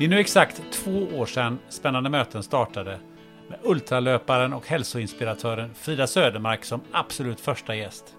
[0.00, 3.00] Det är nu exakt två år sedan Spännande möten startade
[3.48, 8.14] med ultralöparen och hälsoinspiratören Frida Södermark som absolut första gäst.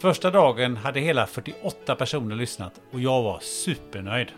[0.00, 4.28] Första dagen hade hela 48 personer lyssnat och jag var supernöjd.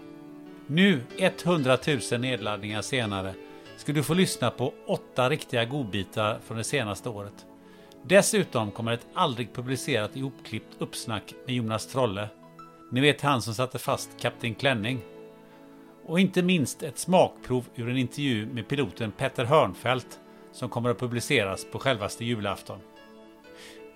[0.67, 1.79] Nu, 100
[2.13, 3.35] 000 nedladdningar senare,
[3.77, 7.47] ska du få lyssna på åtta riktiga godbitar från det senaste året.
[8.03, 12.29] Dessutom kommer ett aldrig publicerat ihopklippt uppsnack med Jonas Trolle.
[12.93, 15.01] Ni vet han som satte fast Kapten Klänning.
[16.07, 20.21] Och inte minst ett smakprov ur en intervju med piloten Petter Hörnfeldt
[20.53, 22.79] som kommer att publiceras på självaste julafton.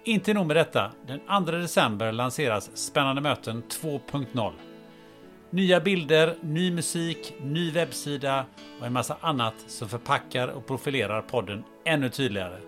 [0.05, 4.53] Inte nog med detta, den 2 december lanseras Spännande möten 2.0.
[5.51, 8.47] Nya bilder, ny musik, ny webbsida
[8.81, 12.59] och en massa annat som förpackar och profilerar podden ännu tydligare.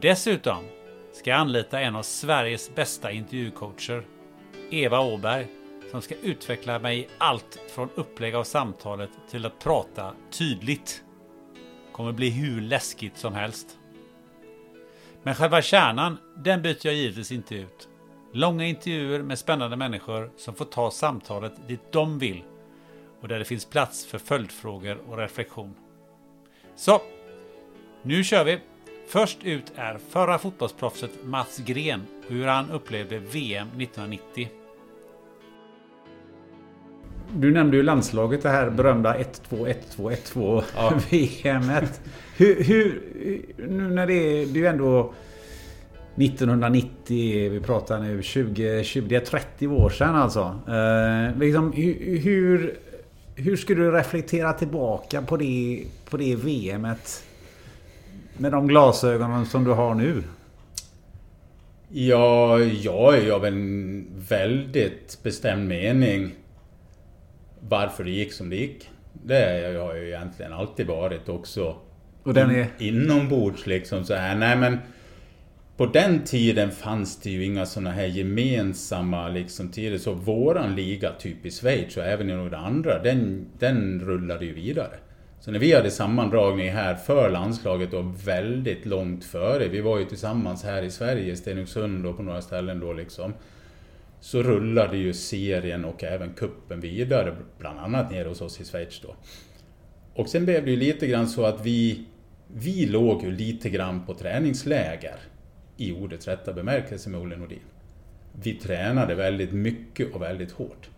[0.00, 0.64] Dessutom
[1.12, 4.02] ska jag anlita en av Sveriges bästa intervjucoacher,
[4.70, 5.46] Eva Åberg,
[5.90, 11.02] som ska utveckla mig i allt från upplägg av samtalet till att prata tydligt.
[11.92, 13.78] Kommer bli hur läskigt som helst.
[15.22, 17.88] Men själva kärnan, den byter jag givetvis inte ut.
[18.32, 22.42] Långa intervjuer med spännande människor som får ta samtalet dit de vill
[23.20, 25.74] och där det finns plats för följdfrågor och reflektion.
[26.76, 27.00] Så,
[28.02, 28.58] nu kör vi!
[29.08, 34.48] Först ut är förra fotbollsproffset Mats Gren och hur han upplevde VM 1990.
[37.34, 40.92] Du nämnde ju landslaget, det här berömda 1-2, 1-2, 1-2 Ja.
[41.10, 42.00] VMet.
[42.36, 43.02] Hur, hur,
[43.68, 45.12] nu när det är, det är ju ändå
[46.16, 50.60] 1990, vi pratar nu 20, 20 det är 30 år sedan alltså.
[50.68, 51.72] Eh, liksom,
[52.22, 52.74] hur,
[53.34, 57.24] hur, skulle du reflektera tillbaka på det, på det VMet?
[58.36, 60.22] Med de glasögonen som du har nu?
[61.88, 66.34] Ja, jag är av en väldigt bestämd mening
[67.60, 68.90] varför det gick som det gick.
[69.12, 71.76] Det har jag ju egentligen alltid varit också.
[72.22, 72.66] Och den är...
[72.78, 74.36] Inombords liksom så här.
[74.36, 74.78] Nej men
[75.76, 79.98] på den tiden fanns det ju inga såna här gemensamma liksom tider.
[79.98, 84.54] Så våran liga, typ i Schweiz och även i några andra, den, den rullade ju
[84.54, 84.98] vidare.
[85.40, 90.04] Så när vi hade sammandragning här för landslaget och väldigt långt före, vi var ju
[90.04, 93.34] tillsammans här i Sverige, Stenungsund och på några ställen då liksom.
[94.20, 99.00] Så rullade ju serien och även kuppen vidare, bland annat nere hos oss i Schweiz
[99.00, 99.14] då.
[100.14, 102.04] Och sen blev det ju lite grann så att vi,
[102.54, 105.16] vi låg ju lite grann på träningsläger
[105.76, 107.58] i ordets rätta bemärkelse med Olle Nordin.
[108.42, 110.90] Vi tränade väldigt mycket och väldigt hårt.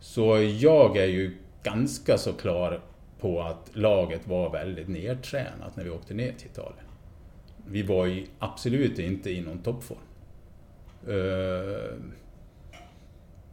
[0.00, 2.80] Så jag är ju ganska så klar
[3.20, 6.84] på att laget var väldigt nedtränat när vi åkte ner till Italien.
[7.66, 9.98] Vi var ju absolut inte i någon toppform.
[11.08, 11.94] Uh,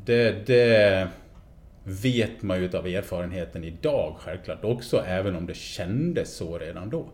[0.06, 1.08] det, det
[1.84, 7.06] vet man ju av erfarenheten idag självklart också, även om det kändes så redan då.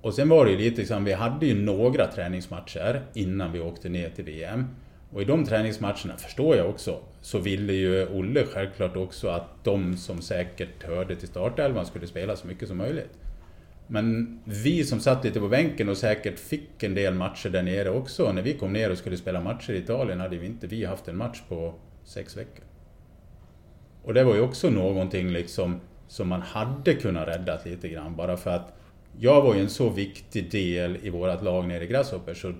[0.00, 3.88] Och sen var det ju lite liksom, vi hade ju några träningsmatcher innan vi åkte
[3.88, 4.66] ner till VM.
[5.12, 9.96] Och i de träningsmatcherna, förstår jag också, så ville ju Olle självklart också att de
[9.96, 13.18] som säkert hörde till startelvan skulle spela så mycket som möjligt.
[13.86, 17.90] Men vi som satt lite på bänken och säkert fick en del matcher där nere
[17.90, 20.84] också, när vi kom ner och skulle spela matcher i Italien hade vi inte vi
[20.84, 21.74] haft en match på
[22.04, 22.64] sex veckor.
[24.04, 28.36] Och det var ju också någonting liksom som man hade kunnat rädda lite grann bara
[28.36, 28.74] för att
[29.18, 32.52] jag var ju en så viktig del i vårt lag nere i Grasshopper så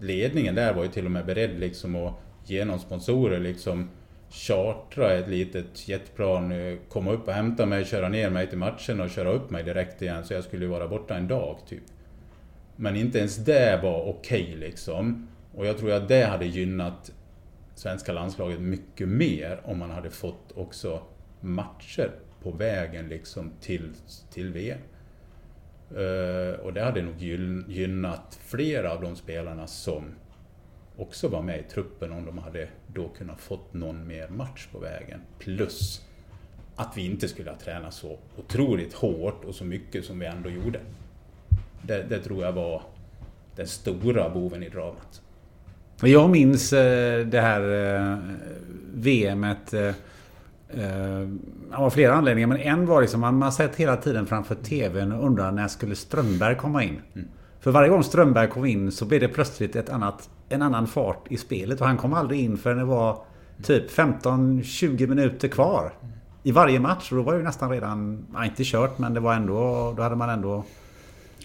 [0.00, 3.88] ledningen där var ju till och med beredd liksom att genom sponsorer liksom
[4.32, 9.00] chartra ett litet jetplan, eh, komma upp och hämta mig, köra ner mig till matchen
[9.00, 10.24] och köra upp mig direkt igen.
[10.24, 11.82] Så jag skulle vara borta en dag, typ.
[12.76, 15.28] Men inte ens det var okej okay, liksom.
[15.54, 17.12] Och jag tror att det hade gynnat
[17.74, 21.02] svenska landslaget mycket mer om man hade fått också
[21.40, 22.10] matcher
[22.42, 23.92] på vägen liksom till,
[24.30, 24.78] till VM.
[25.96, 27.22] Uh, eh, och det hade nog
[27.68, 30.14] gynnat flera av de spelarna som
[30.96, 34.78] också var med i truppen om de hade då kunnat fått någon mer match på
[34.78, 35.20] vägen.
[35.38, 36.06] Plus
[36.76, 40.50] att vi inte skulle ha tränat så otroligt hårt och så mycket som vi ändå
[40.50, 40.80] gjorde.
[41.82, 42.82] Det, det tror jag var
[43.56, 45.21] den stora boven i dramat.
[46.08, 47.60] Jag minns eh, det här
[48.00, 48.18] eh,
[48.94, 49.92] VMet eh,
[51.72, 55.26] av flera anledningar, men en var liksom man, man sett hela tiden framför TVn och
[55.26, 57.00] undrar när skulle Strömberg komma in?
[57.14, 57.28] Mm.
[57.60, 61.24] För varje gång Strömberg kom in så blev det plötsligt ett annat, en annan fart
[61.30, 63.18] i spelet och han kom aldrig in förrän det var
[63.62, 65.92] typ 15-20 minuter kvar.
[66.42, 69.34] I varje match och då var det nästan redan, ja, inte kört men det var
[69.34, 70.64] ändå, då hade man ändå,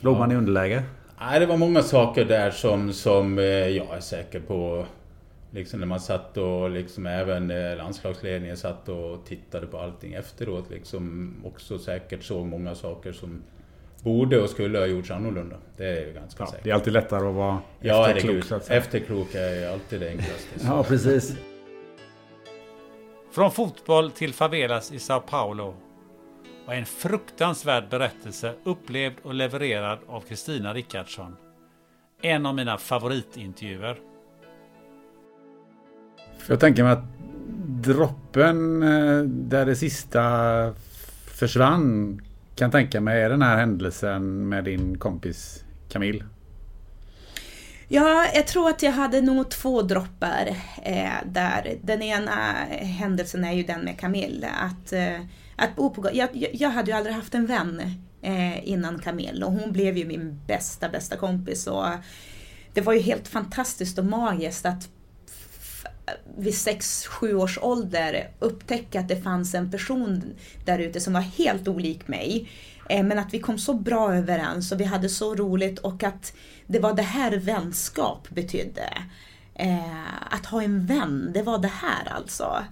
[0.01, 0.83] låg man i underläge.
[1.19, 4.85] Nej, det var många saker där som, som eh, jag är säker på
[5.51, 10.69] Liksom när man satt och liksom även eh, landslagsledningen satt och tittade på allting efteråt
[10.69, 13.43] liksom också säkert såg många saker som
[14.03, 15.55] borde och skulle ha gjorts annorlunda.
[15.77, 16.63] Det är ju ganska ja, säkert.
[16.63, 18.45] Det är alltid lättare att vara ja, efterklok.
[18.49, 20.59] Ja, efterklok är alltid det enklaste.
[20.65, 21.37] ja, precis.
[23.31, 25.73] Från fotboll till favelas i Sao Paulo
[26.67, 31.35] var en fruktansvärd berättelse upplevd och levererad av Kristina Rickardsson.
[32.21, 33.97] En av mina favoritintervjuer.
[36.47, 37.03] Jag tänker mig att
[37.83, 40.23] droppen eh, där det sista
[41.39, 42.21] försvann
[42.55, 46.25] kan tänka mig är den här händelsen med din kompis Camille.
[47.87, 50.47] Ja, jag tror att jag hade nog två droppar
[50.83, 51.77] eh, där.
[51.81, 52.31] Den ena
[52.79, 54.49] händelsen är ju den med Camille.
[54.49, 55.21] Att, eh,
[55.57, 57.81] att bo på jag, jag hade ju aldrig haft en vän
[58.21, 61.67] eh, innan Camille och hon blev ju min bästa, bästa kompis.
[61.67, 61.85] Och
[62.73, 64.89] det var ju helt fantastiskt och magiskt att
[66.37, 70.23] vid 6-7 års ålder upptäcka att det fanns en person
[70.65, 72.49] där ute som var helt olik mig.
[72.89, 76.33] Eh, men att vi kom så bra överens och vi hade så roligt och att
[76.67, 78.93] det var det här vänskap betydde.
[79.55, 82.63] Eh, att ha en vän, det var det här alltså.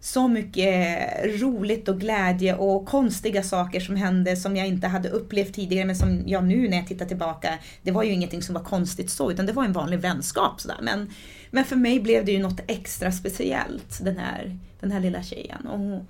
[0.00, 1.08] Så mycket
[1.40, 5.96] roligt och glädje och konstiga saker som hände som jag inte hade upplevt tidigare men
[5.96, 9.30] som jag nu när jag tittar tillbaka, det var ju ingenting som var konstigt så
[9.30, 10.60] utan det var en vanlig vänskap.
[10.60, 10.78] Sådär.
[10.82, 11.10] Men,
[11.50, 15.66] men för mig blev det ju något extra speciellt, den här, den här lilla tjejen.
[15.66, 16.06] Och,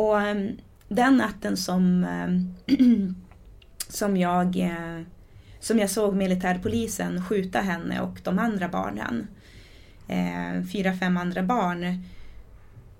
[0.00, 0.56] och ehm,
[0.88, 2.54] den natten som, ehm,
[3.88, 5.02] som, jag, eh,
[5.60, 9.26] som jag såg militärpolisen skjuta henne och de andra barnen,
[10.08, 12.02] eh, fyra, fem andra barn,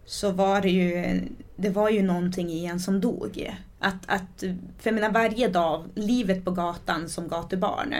[0.07, 1.21] så var det ju,
[1.57, 3.55] det var ju någonting i en som dog.
[3.79, 4.41] Att, att,
[4.79, 7.95] för jag menar varje dag, livet på gatan som gatubarn,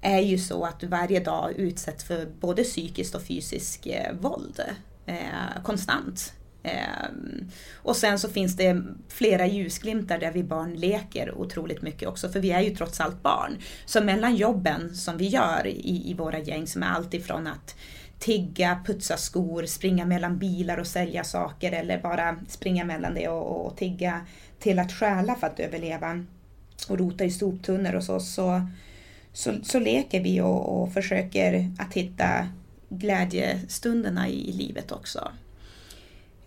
[0.00, 4.60] är ju så att du varje dag utsätts för både psykiskt och fysiskt eh, våld.
[5.06, 6.32] Eh, konstant.
[6.62, 7.08] Eh,
[7.74, 12.40] och sen så finns det flera ljusglimtar där vi barn leker otroligt mycket också, för
[12.40, 13.58] vi är ju trots allt barn.
[13.86, 17.76] Så mellan jobben som vi gör i, i våra gäng, som är allt ifrån att
[18.18, 23.66] tigga, putsa skor, springa mellan bilar och sälja saker eller bara springa mellan det och,
[23.66, 24.26] och tigga
[24.58, 26.24] till att stjäla för att överleva
[26.88, 28.62] och rota i soptunnor och så, så
[29.34, 32.48] så, så leker vi och, och försöker att hitta
[32.88, 35.32] glädjestunderna i, i livet också.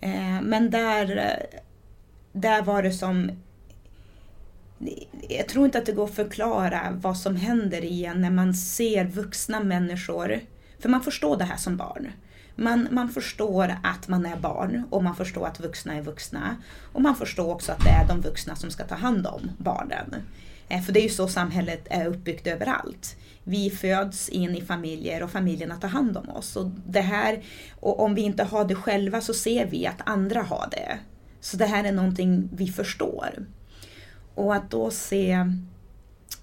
[0.01, 1.37] Eh, men där,
[2.31, 3.31] där var det som
[5.29, 8.53] jag tror inte att det går att förklara vad som händer i en när man
[8.53, 10.39] ser vuxna människor.
[10.79, 12.11] För man förstår det här som barn.
[12.55, 16.55] Man, man förstår att man är barn och man förstår att vuxna är vuxna.
[16.93, 20.15] Och man förstår också att det är de vuxna som ska ta hand om barnen.
[20.69, 23.15] Eh, för det är ju så samhället är uppbyggt överallt.
[23.43, 26.55] Vi föds in i familjer och familjerna tar hand om oss.
[26.55, 27.43] Och, det här,
[27.79, 30.99] och om vi inte har det själva så ser vi att andra har det.
[31.39, 33.45] Så det här är någonting vi förstår.
[34.35, 35.37] Och att då se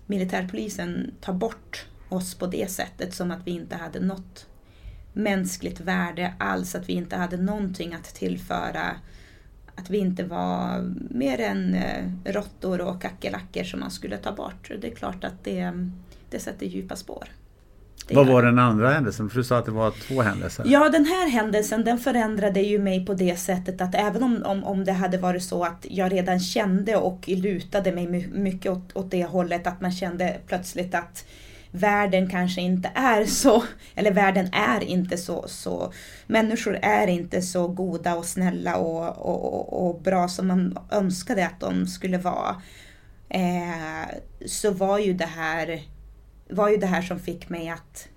[0.06, 4.46] militärpolisen ta bort oss på det sättet som att vi inte hade något
[5.12, 8.96] mänskligt värde alls, att vi inte hade någonting att tillföra
[9.74, 14.70] att vi inte var mer än eh, råttor och kackerlackor som man skulle ta bort.
[14.80, 15.72] Det är klart att det,
[16.30, 17.28] det sätter djupa spår.
[18.08, 19.30] Det Vad var den andra händelsen?
[19.30, 20.64] För du sa att det var två händelser.
[20.68, 24.64] Ja, den här händelsen den förändrade ju mig på det sättet att även om, om,
[24.64, 29.10] om det hade varit så att jag redan kände och lutade mig mycket åt, åt
[29.10, 31.24] det hållet att man kände plötsligt att
[31.74, 33.64] världen kanske inte är så,
[33.94, 35.92] eller världen är inte så, så
[36.26, 41.46] människor är inte så goda och snälla och, och, och, och bra som man önskade
[41.46, 42.62] att de skulle vara.
[43.28, 44.08] Eh,
[44.46, 45.82] så var ju det här
[46.50, 48.08] var ju det här som fick mig att,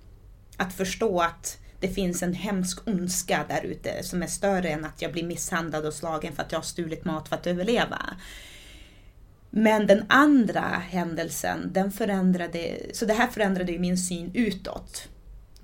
[0.56, 5.02] att förstå att det finns en hemsk ondska där ute som är större än att
[5.02, 7.98] jag blir misshandlad och slagen för att jag har stulit mat för att överleva.
[9.50, 15.08] Men den andra händelsen, den förändrade, så det här förändrade ju min syn utåt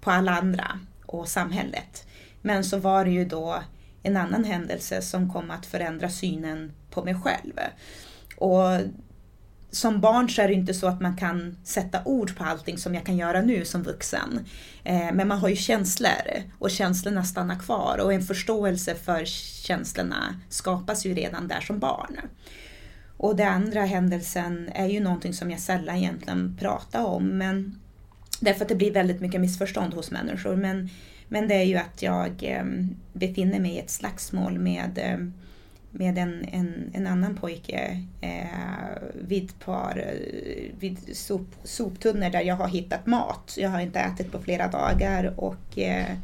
[0.00, 2.06] på alla andra och samhället.
[2.42, 3.62] Men så var det ju då
[4.02, 7.52] en annan händelse som kom att förändra synen på mig själv.
[8.36, 8.80] Och
[9.70, 12.94] som barn så är det inte så att man kan sätta ord på allting som
[12.94, 14.46] jag kan göra nu som vuxen.
[14.84, 19.24] Eh, men man har ju känslor och känslorna stannar kvar och en förståelse för
[19.64, 22.20] känslorna skapas ju redan där som barn.
[23.16, 27.80] Och den andra händelsen är ju någonting som jag sällan egentligen pratar om men
[28.40, 30.56] därför att det blir väldigt mycket missförstånd hos människor.
[30.56, 30.88] Men,
[31.28, 32.64] men det är ju att jag eh,
[33.12, 35.32] befinner mig i ett slagsmål med ehm,
[35.94, 42.56] med en, en, en annan pojke eh, vid, par, eh, vid sop, soptunnor där jag
[42.56, 43.54] har hittat mat.
[43.56, 46.16] Jag har inte ätit på flera dagar och eh,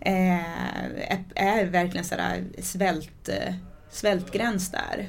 [0.00, 3.54] är, är verkligen sådär svält, eh,
[3.90, 5.06] svältgräns där.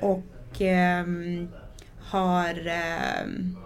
[0.00, 1.06] Och eh,
[2.00, 3.56] har ehm,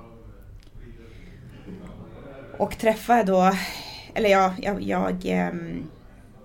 [2.58, 3.52] och träffar då,
[4.14, 5.90] eller ja, jag, jag ehm,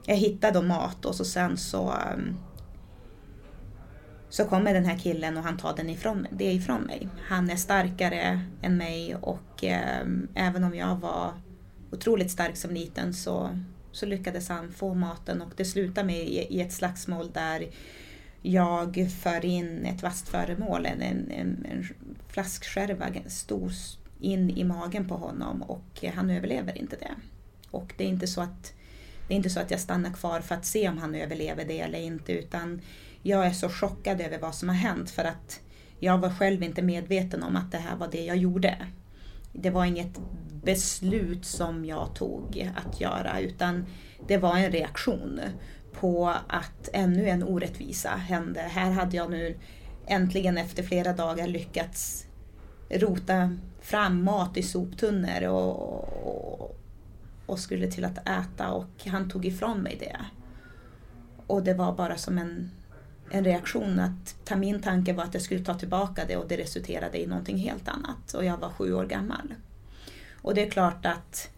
[0.05, 2.37] jag hittade då mat och så sen så ehm,
[4.29, 7.09] så kommer den här killen och han tar den ifrån, det ifrån mig.
[7.27, 11.33] Han är starkare än mig och eh, även om jag var
[11.91, 13.59] otroligt stark som liten så,
[13.91, 17.67] så lyckades han få maten och det slutade med i, i ett slagsmål där
[18.45, 21.87] jag för in ett vasst föremål, en, en, en
[22.27, 23.71] flaskskärva stor
[24.19, 27.11] in i magen på honom och han överlever inte det.
[27.71, 28.73] Och det är inte så att
[29.27, 31.79] det är inte så att jag stannar kvar för att se om han överlever det
[31.79, 32.81] eller inte utan
[33.21, 35.59] jag är så chockad över vad som har hänt för att
[35.99, 38.87] jag var själv inte medveten om att det här var det jag gjorde.
[39.51, 40.19] Det var inget
[40.63, 43.85] beslut som jag tog att göra utan
[44.27, 45.39] det var en reaktion
[45.99, 48.59] på att ännu en orättvisa hände.
[48.59, 49.55] Här hade jag nu
[50.07, 52.25] äntligen efter flera dagar lyckats
[52.89, 56.77] rota fram mat i soptunnor och,
[57.45, 60.17] och skulle till att äta och han tog ifrån mig det.
[61.47, 62.71] Och det var bara som en,
[63.29, 66.57] en reaktion att ta min tanke var att jag skulle ta tillbaka det och det
[66.57, 69.53] resulterade i någonting helt annat och jag var sju år gammal.
[70.41, 71.49] Och det är klart att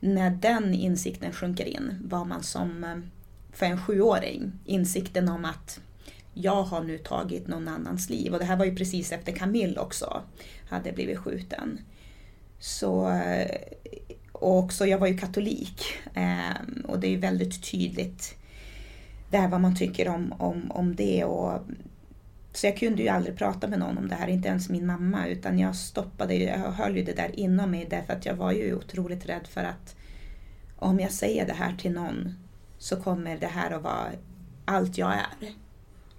[0.00, 2.96] när den insikten sjunker in var man som eh,
[3.58, 5.80] för en sjuåring insikten om att
[6.34, 9.80] jag har nu tagit någon annans liv och det här var ju precis efter Camille
[9.80, 10.22] också
[10.68, 11.80] hade blivit skjuten.
[12.58, 13.20] Så
[14.32, 15.82] och också, jag var ju katolik
[16.14, 18.36] ehm, och det är ju väldigt tydligt
[19.30, 21.24] där vad man tycker om, om, om det.
[21.24, 21.60] Och,
[22.52, 25.26] så jag kunde ju aldrig prata med någon om det här, inte ens min mamma,
[25.26, 28.74] utan jag stoppade, jag höll ju det där inom mig därför att jag var ju
[28.74, 29.96] otroligt rädd för att
[30.76, 32.34] om jag säger det här till någon
[32.78, 34.12] så kommer det här att vara
[34.64, 35.52] allt jag är.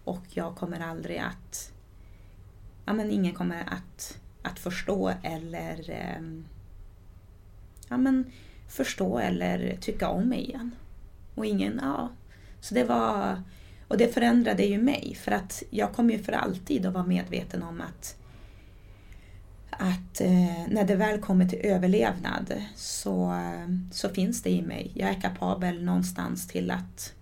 [0.03, 1.71] Och jag kommer aldrig att...
[2.85, 6.45] Ja, men ingen kommer att, att förstå eller ehm,
[7.89, 8.31] ja, men,
[8.67, 10.71] förstå eller tycka om mig igen.
[11.35, 12.09] Och ingen, ja.
[12.61, 13.43] Så det var,
[13.87, 17.63] och det förändrade ju mig för att jag kommer ju för alltid att vara medveten
[17.63, 18.18] om att
[19.69, 23.33] att eh, när det väl kommer till överlevnad så,
[23.91, 24.91] så finns det i mig.
[24.95, 27.13] Jag är kapabel någonstans till att,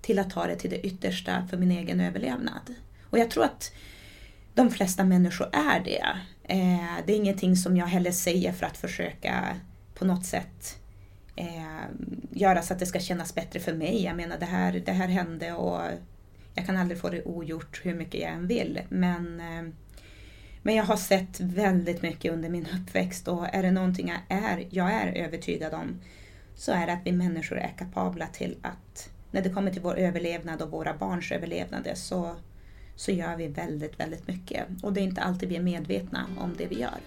[0.00, 2.74] till att ta det till det yttersta för min egen överlevnad.
[3.10, 3.72] Och jag tror att
[4.54, 6.06] de flesta människor är det.
[6.44, 9.56] Eh, det är ingenting som jag heller säger för att försöka
[9.94, 10.78] på något sätt
[11.36, 11.84] eh,
[12.30, 14.04] göra så att det ska kännas bättre för mig.
[14.04, 15.80] Jag menar det här, det här hände och
[16.54, 18.80] jag kan aldrig få det ogjort hur mycket jag än vill.
[18.88, 19.72] Men, eh,
[20.62, 24.66] men jag har sett väldigt mycket under min uppväxt och är det någonting jag är,
[24.70, 26.00] jag är övertygad om
[26.54, 29.98] så är det att vi människor är kapabla till att när det kommer till vår
[29.98, 32.36] överlevnad och våra barns överlevnad så,
[32.96, 34.66] så gör vi väldigt, väldigt mycket.
[34.82, 36.98] Och det är inte alltid vi är medvetna om det vi gör.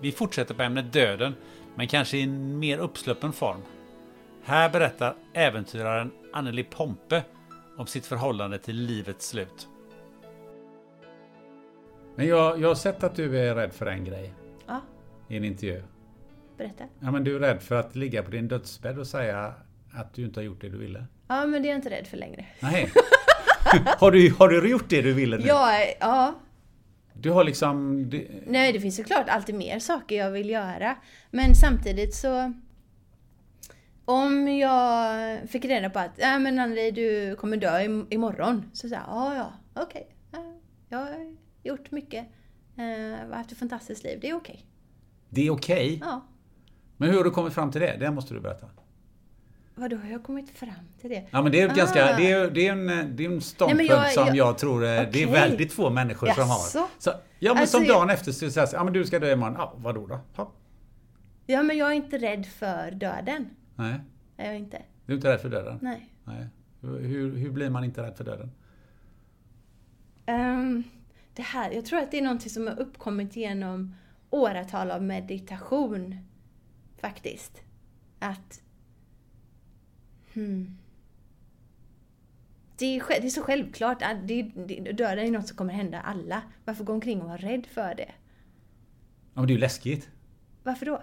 [0.00, 1.34] Vi fortsätter på ämnet döden,
[1.74, 3.60] men kanske i en mer uppsluppen form.
[4.44, 7.22] Här berättar äventyraren Anneli Pompe
[7.78, 9.68] om sitt förhållande till livets slut.
[12.16, 14.32] Men jag, jag har sett att du är rädd för en grej.
[14.66, 14.80] Ja.
[15.28, 15.82] I en intervju.
[16.58, 16.84] Berätta.
[17.00, 19.54] Ja, men du är rädd för att ligga på din dödsbädd och säga
[19.92, 21.04] att du inte har gjort det du ville.
[21.28, 22.46] Ja, men det är jag inte rädd för längre.
[22.60, 22.92] Nej.
[23.98, 25.44] har, du, har du gjort det du ville nu?
[25.46, 26.34] Ja, ja.
[27.14, 28.06] Du har liksom...
[28.10, 30.96] Det, Nej, det finns såklart alltid mer saker jag vill göra.
[31.30, 32.52] Men samtidigt så...
[34.04, 38.70] Om jag fick reda på att ja men Anneli, du kommer dö im- imorgon.
[38.72, 40.08] Så sa jag, ja ja, okej.
[40.32, 40.54] Ja,
[40.88, 42.26] jag gjort mycket.
[42.76, 44.64] Eh, haft ett fantastiskt liv, det är okej.
[45.28, 45.98] det är okej.
[46.04, 46.20] Ja.
[46.96, 47.96] Men hur har du kommit fram till det?
[48.00, 48.66] Det måste du berätta.
[49.74, 51.26] Vadå, har jag kommit fram till det?
[51.30, 51.74] Ja men det är Ah.
[51.74, 54.58] ganska, det är, det är en, det är en ståndpunkt Nej, jag- som jag- jag
[54.58, 56.56] tror eh, det är väldigt få människor som har.
[56.58, 56.88] Jaså?
[56.98, 59.32] Så, ja men Alltså, som jag- dagen efter så säger ja men du ska dö
[59.32, 59.54] imorgon.
[59.58, 60.20] Ja, vadå då?
[60.36, 60.52] Ja,
[61.46, 63.46] Ja, men jag är inte rädd för döden.
[63.76, 64.00] nej,
[64.36, 64.82] Är jag inte.
[65.06, 65.78] du är inte rädd för döden?
[65.82, 66.08] Nej.
[66.24, 66.46] Nej.
[66.80, 68.50] Hur, hur blir man inte rädd för döden?
[70.26, 70.82] Ehm,
[71.34, 73.94] det här, jag tror att det är någonting som har uppkommit genom
[74.30, 76.16] åratal av meditation.
[77.00, 77.62] Faktiskt.
[78.18, 78.60] Att...
[80.34, 80.78] Hmm.
[82.76, 86.00] Det är, det är så självklart att det, det, döden är något som kommer hända
[86.00, 86.42] alla.
[86.64, 88.10] Varför gå omkring och vara rädd för det?
[89.34, 90.08] Ja men det är ju läskigt.
[90.62, 91.02] Varför då?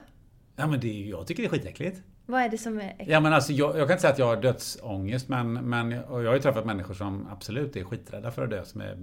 [0.55, 2.03] Ja men det är, jag tycker det är skitäckligt.
[2.25, 3.11] Vad är det som är äckligt?
[3.11, 6.07] Ja men alltså jag, jag kan inte säga att jag har dödsångest men, men jag
[6.07, 8.97] har ju träffat människor som absolut är skiträdda för att dö som är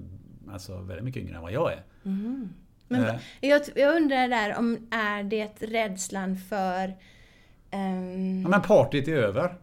[0.50, 1.82] alltså väldigt mycket yngre än vad jag är.
[2.90, 3.14] Men Eh.
[3.40, 6.94] jag, jag undrar där om är det rädslan för...
[7.70, 9.54] ehm, Ja men partyt är över.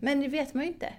[0.00, 0.92] Men det vet man ju inte.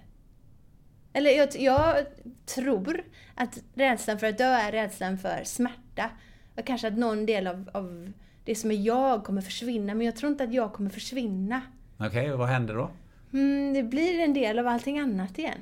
[1.12, 2.06] Eller jag, jag
[2.46, 3.02] tror
[3.34, 6.10] att rädslan för att dö är rädslan för smärta.
[6.56, 8.12] Och kanske att någon del av, av
[8.44, 11.60] det som är jag kommer försvinna, men jag tror inte att jag kommer försvinna.
[11.98, 12.90] Okej, och vad händer då?
[13.32, 15.58] Mm, det blir en del av allting annat igen.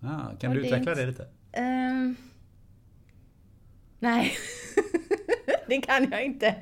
[0.00, 1.26] Ja, kan Och du det utveckla inte- det lite?
[1.52, 2.16] Ehm,
[3.98, 4.32] nej,
[5.66, 6.54] det kan jag inte.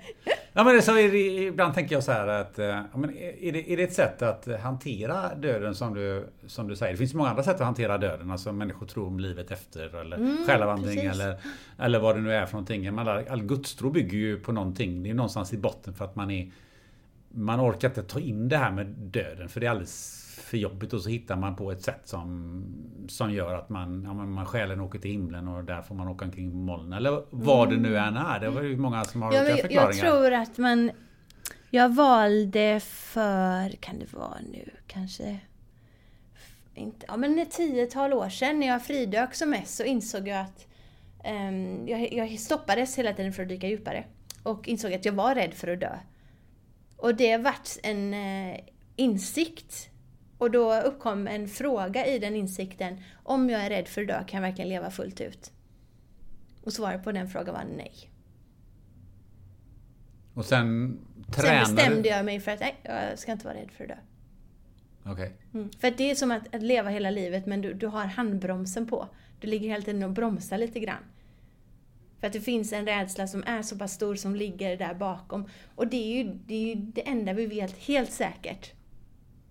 [0.53, 3.11] Ja men det, så är det, ibland tänker jag så här att eh, ja, men
[3.19, 6.93] är, det, är det ett sätt att hantera döden som du, som du säger?
[6.93, 8.31] Det finns många andra sätt att hantera döden.
[8.31, 11.23] Alltså människor tror om livet efter eller själavandring Mm, precis.
[11.23, 11.41] eller,
[11.79, 12.95] eller vad det nu är för någonting.
[12.95, 15.03] Men all, all gudstro bygger ju på någonting.
[15.03, 16.51] Det är någonstans i botten för att man är
[17.35, 20.93] man orkar inte ta in det här med döden för det är alldeles för jobbigt
[20.93, 22.65] och så hittar man på ett sätt som,
[23.09, 26.25] som gör att man, ja, man själen åker till himlen och där får man åka
[26.25, 26.93] omkring på moln.
[26.93, 28.41] Eller vad det nu än är.
[28.41, 30.03] Det var ju många som har Ja, olika men jag, förklaringar.
[30.03, 30.91] tror att man...
[31.71, 35.39] Jag valde för, kan det vara nu, kanske...
[36.75, 40.41] Inte, ja men ett tiotal år sedan när jag fridök som mest så insåg jag
[40.41, 40.67] att
[41.25, 44.05] ehm, jag, jag stoppades hela tiden för att dyka djupare.
[44.43, 45.99] Och insåg att jag var rädd för att dö.
[46.97, 48.61] Och det vart en eh,
[48.97, 49.90] insikt.
[50.41, 53.01] Och då uppkom en fråga i den insikten.
[53.23, 55.53] Om jag är rädd för att dö, kan jag verkligen leva fullt ut?
[56.65, 58.11] Och svaret på den frågan var nej.
[60.35, 63.71] Och sen Sen tränade bestämde jag mig för att nej, jag ska inte vara rädd
[63.71, 63.97] för att dö.
[65.13, 65.33] Okej.
[65.55, 65.71] Mm.
[65.81, 68.87] För att det är som att, att leva hela livet men du, du har handbromsen
[68.87, 69.09] på.
[69.41, 71.05] Du ligger hela tiden och bromsar lite grann.
[72.21, 75.49] För att det finns en rädsla som är så pass stor som ligger där bakom.
[75.75, 78.80] Och det är ju det, är ju det enda vi vet helt säkert.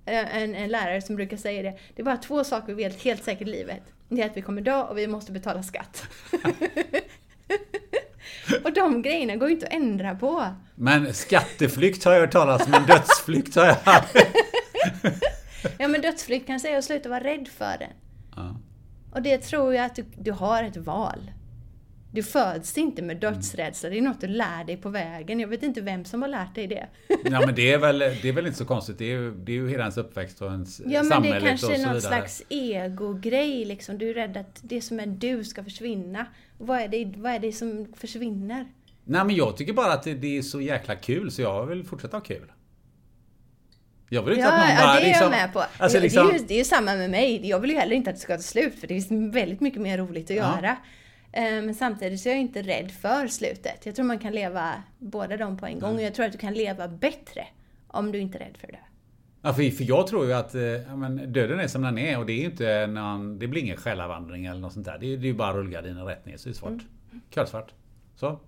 [0.09, 1.77] Eh, En, en lärare som brukar säga det.
[1.95, 3.81] Det är bara två saker vi vet helt säkert i livet.
[4.09, 6.03] Det är att vi kommer dö och vi måste betala skatt.
[8.63, 10.45] och de grejerna går ju inte att ändra på.
[10.75, 14.25] Men skatteflykt har jag hört talas om, men dödsflykt har jag aldrig...
[15.77, 17.89] Ja men dödsflykt kan säga att sluta vara rädd för den.
[18.35, 18.55] Ja.
[19.11, 21.31] Och det tror jag att du, du har ett val.
[22.11, 25.39] Du föds inte med dödsrädsla, det är något du lär dig på vägen.
[25.39, 26.87] Jag vet inte vem som har lärt dig det.
[27.23, 28.97] ja men det är, väl, det är väl inte så konstigt.
[28.97, 31.43] Det är ju, det är ju hela ens uppväxt och ens Ja men det samhället
[31.43, 32.01] är kanske och så är någon vidare.
[32.17, 33.97] slags egogrej liksom.
[33.97, 36.25] Du är rädd att det som är du ska försvinna.
[36.57, 38.65] Och vad är det, vad är det som försvinner?
[39.03, 41.83] Nej men jag tycker bara att det, det är så jäkla kul så jag vill
[41.83, 42.51] fortsätta ha kul.
[44.09, 45.63] Jag vill inte Ja, att någon ja bara det är liksom, jag med på.
[45.77, 47.47] Alltså, det, liksom, det, är ju, det är ju samma med mig.
[47.49, 49.81] Jag vill ju heller inte att det ska ta slut för det finns väldigt mycket
[49.81, 50.55] mer roligt att Ja.
[50.55, 50.77] göra.
[51.31, 53.85] Eh, Men samtidigt så är jag inte rädd för slutet.
[53.85, 56.37] Jag tror man kan leva båda dem på en gång och jag tror att du
[56.37, 57.47] kan leva bättre
[57.87, 58.79] om du inte är rädd för det.
[59.41, 62.19] Ja, för, för jag tror ju att eh, ja, men döden är som den är
[62.19, 64.97] och det är inte någon, Det blir ingen själavandring eller något sånt där.
[64.99, 66.69] Det är det är ju bara rullgardinen rätt ner så är det svart.
[66.71, 67.21] Mm.
[67.33, 67.73] Kolsvart.
[68.15, 68.39] Så.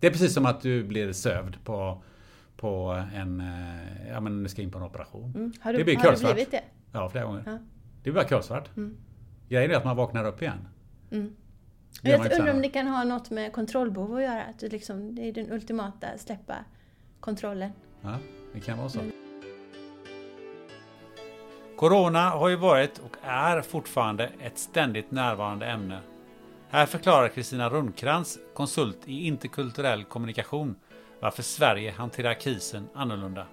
[0.00, 2.02] Det är precis som att du blir sövd på,
[2.56, 3.40] på en...
[3.40, 5.32] eh, Ja men du ska in på en operation.
[5.34, 5.52] Mm.
[5.60, 6.62] Har Det du, blir har du blivit det?
[6.92, 7.42] Ja, flera gånger.
[7.46, 7.58] Ja.
[8.02, 8.70] Det är bara kolsvart.
[9.48, 10.68] Grejen är att man vaknar upp igen.
[11.10, 11.32] Mm.
[12.02, 14.44] Jag inte undrar om det kan ha något med kontrollbehov att göra.
[14.44, 16.54] Att du liksom, det är den ultimata, släppa
[17.20, 17.70] kontrollen.
[18.00, 18.18] Ja,
[18.54, 19.00] det kan vara så.
[19.00, 19.12] Mm.
[21.76, 26.00] Corona har ju varit och är fortfarande ett ständigt närvarande ämne.
[26.70, 30.76] Här förklarar Kristina Rundkrantz, konsult i interkulturell kommunikation,
[31.20, 33.46] varför Sverige hanterar krisen annorlunda.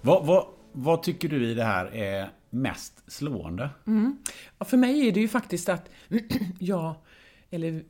[0.00, 3.70] Vad, vad, vad tycker du i det här är mest slående?
[3.86, 4.16] Mm.
[4.58, 5.90] Ja, för mig är det ju faktiskt att
[6.58, 6.94] jag,
[7.50, 7.84] eller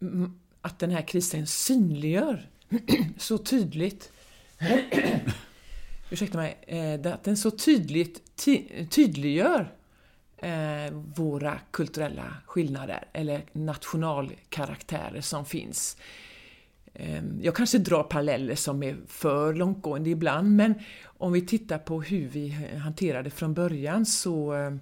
[0.00, 2.48] mm, att den här krisen synliggör
[3.18, 4.12] så tydligt
[6.10, 9.74] ursäkta mig, eh, att den så tydligt ty tydliggör
[10.36, 15.96] eh, våra kulturella skillnader eller nationalkaraktärer som finns.
[16.94, 22.02] Ehm, jag kanske drar paralleller som är för långtgående ibland, men om vi tittar på
[22.02, 22.48] hur vi
[22.82, 24.80] hanterade från början så ehm,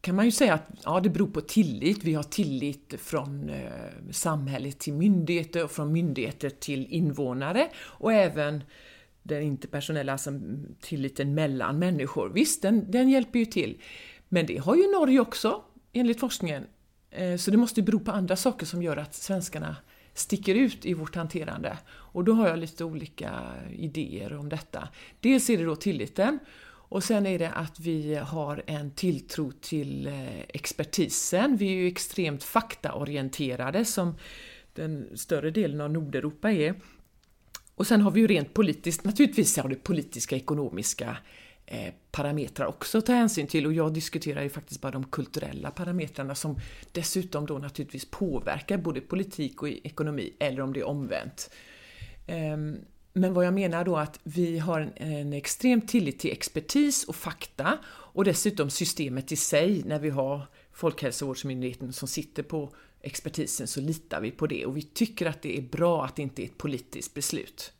[0.00, 2.04] kan man ju säga att ja, det beror på tillit.
[2.04, 3.70] Vi har tillit från eh,
[4.10, 8.64] samhället till myndigheter och från myndigheter till invånare och även
[9.22, 10.30] den interpersonella alltså
[10.80, 12.28] tilliten mellan människor.
[12.34, 13.80] Visst, den, den hjälper ju till.
[14.28, 16.66] Men det har ju Norge också, enligt forskningen.
[17.10, 19.76] Ehm, så det måste bero på andra saker som gör att svenskarna
[20.18, 21.78] sticker ut i vårt hanterande.
[21.88, 23.40] Och då har jag lite olika
[23.72, 24.88] idéer om detta.
[25.20, 26.38] Dels är det då tilliten
[26.88, 31.56] och sen är det att vi har en tilltro till eh, expertisen.
[31.56, 34.14] Vi är ju extremt faktaorienterade som
[34.74, 36.74] den större delen av Nordeuropa är.
[37.74, 41.16] Och sen har vi ju rent politiskt, naturligtvis har det politiska ekonomiska
[41.68, 45.70] Eh, parametrar också att ta hänsyn till och jag diskuterar ju faktiskt bara de kulturella
[45.70, 46.60] parametrarna som
[46.92, 51.50] dessutom då naturligtvis påverkar både politik och ekonomi, eller om det är omvänt.
[52.26, 52.78] Ehm,
[53.12, 57.78] men vad jag menar då att vi har en extrem tillit till expertis och fakta
[57.86, 64.20] och dessutom systemet i sig när vi har Folkhälsovårdsmyndigheten som sitter på expertisen så litar
[64.20, 66.58] vi på det och vi tycker att det är bra att det inte är ett
[66.58, 67.72] politiskt beslut.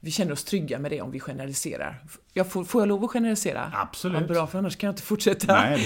[0.00, 2.04] Vi känner oss trygga med det om vi generaliserar.
[2.32, 3.72] Jag får, får jag lov att generalisera?
[3.74, 4.20] Absolut.
[4.20, 5.54] Ja, bra, för annars kan jag inte fortsätta.
[5.54, 5.78] Nej.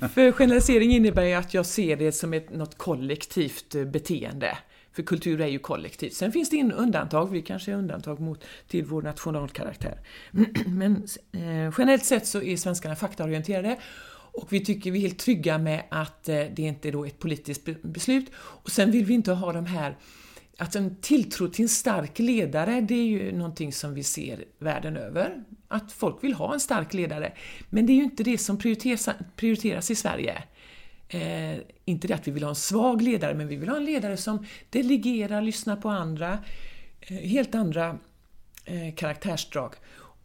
[0.14, 4.58] för generalisering innebär ju att jag ser det som ett, något kollektivt eh, beteende.
[4.92, 6.14] För kultur är ju kollektivt.
[6.14, 10.00] Sen finns det undantag, vi kanske är undantag mot, till vår nationalkaraktär.
[10.66, 10.96] Men
[11.32, 13.78] eh, generellt sett så är svenskarna faktaorienterade
[14.32, 17.18] och vi tycker vi är helt trygga med att eh, det inte är då ett
[17.18, 18.30] politiskt beslut.
[18.36, 19.96] Och sen vill vi inte ha de här
[20.58, 24.96] att en tilltro till en stark ledare, det är ju någonting som vi ser världen
[24.96, 25.44] över.
[25.68, 27.32] Att folk vill ha en stark ledare.
[27.70, 30.42] Men det är ju inte det som prioriteras, prioriteras i Sverige.
[31.08, 33.84] Eh, inte det att vi vill ha en svag ledare, men vi vill ha en
[33.84, 36.38] ledare som delegerar, lyssnar på andra,
[37.00, 37.98] eh, helt andra
[38.64, 39.74] eh, karaktärsdrag.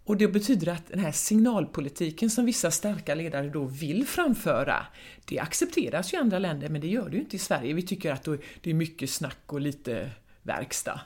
[0.08, 4.86] Och det betyder att den här signalpolitiken som vissa starka ledare då vill framföra,
[5.26, 7.74] det accepteras ju i andra länder, men det gör det ju inte i Sverige.
[7.74, 8.28] Vi tycker att
[8.62, 11.02] det är mycket snack och lite verkstad.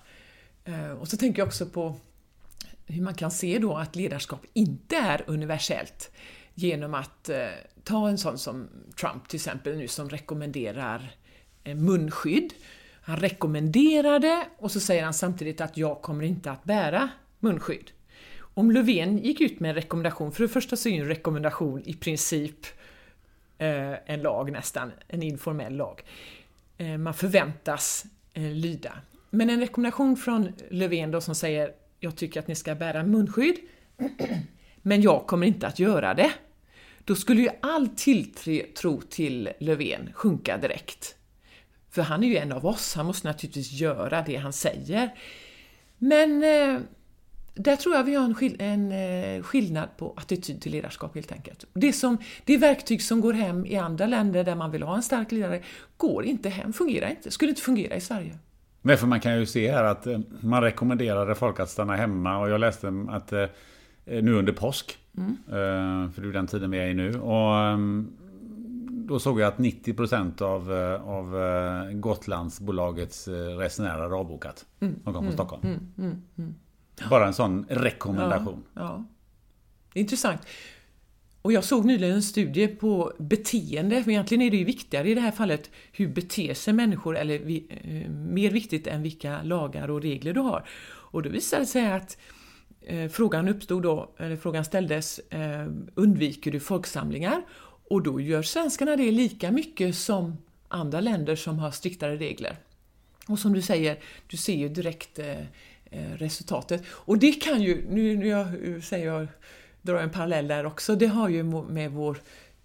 [0.66, 1.96] Eh, och så tänker jag också på
[2.86, 6.12] hur man kan se då att ledarskap inte är universellt
[6.54, 7.48] genom att eh,
[7.84, 8.68] ta en sån som
[9.00, 11.16] Trump till exempel nu som rekommenderar
[11.64, 12.54] eh, munskydd.
[13.02, 17.10] Han rekommenderar det och så säger han samtidigt att jag kommer inte att bära
[17.40, 17.92] munskydd.
[18.62, 21.82] Om Löfven gick ut med en rekommendation, för det första så är ju en rekommendation
[21.86, 22.66] i princip
[23.58, 26.02] eh, en lag nästan, en informell lag.
[26.78, 28.94] Eh, man förväntas eh, lyda.
[29.30, 33.56] Men en rekommendation från Löfven då som säger jag tycker att ni ska bära munskydd,
[34.82, 36.32] men jag kommer inte att göra det.
[37.06, 41.16] Då skulle ju all tilltro till Löfven sjunka direkt.
[41.90, 45.10] För han är ju en av oss, han måste naturligtvis göra det han säger.
[45.98, 46.82] Men eh,
[47.54, 51.32] där tror jag vi har en, skill en eh, skillnad på attityd till ledarskap helt
[51.32, 51.66] enkelt.
[51.74, 55.04] Det, som, det verktyg som går hem i andra länder där man vill ha en
[55.04, 55.62] stark ledare
[55.98, 58.38] går inte hem, fungerar inte, skulle inte fungera i Sverige.
[58.82, 62.38] Nej, för man kan ju se här att eh, man rekommenderade folk att stanna hemma
[62.38, 63.48] och jag läste att eh,
[64.06, 65.38] nu under påsk, mm.
[66.12, 68.12] för det är den tiden vi är i nu, och ehm,
[68.90, 70.72] då såg jag att 90% av,
[71.06, 71.36] av
[71.94, 74.66] Gotlandsbolagets resenärer har avbokat.
[74.80, 74.94] Mm.
[74.94, 75.34] De kom från mm.
[75.34, 75.62] Stockholm.
[75.98, 76.22] Mm.
[77.10, 78.64] Bara en sån rekommendation.
[78.74, 79.06] Ja, ja.
[79.94, 80.42] Intressant.
[81.42, 85.14] Och jag såg nyligen en studie på beteende, för egentligen är det ju viktigare i
[85.14, 89.90] det här fallet hur beter sig människor, eller vi, eh, mer viktigt än vilka lagar
[89.90, 90.70] och regler du har.
[91.12, 92.18] Och då visade det sig att
[92.82, 97.42] eh, frågan uppstod då, eller frågan ställdes, eh, undviker du folksamlingar?
[97.90, 102.58] Och då gör svenskarna det lika mycket som andra länder som har striktare regler.
[103.28, 105.46] Och som du säger, du ser ju direkt Eh,
[105.94, 106.84] Eh, resultatet.
[106.88, 108.48] Och det kan ju, nu, nu jag
[108.84, 109.28] säger jag,
[109.82, 112.18] drar en parallell där också, det har ju med vår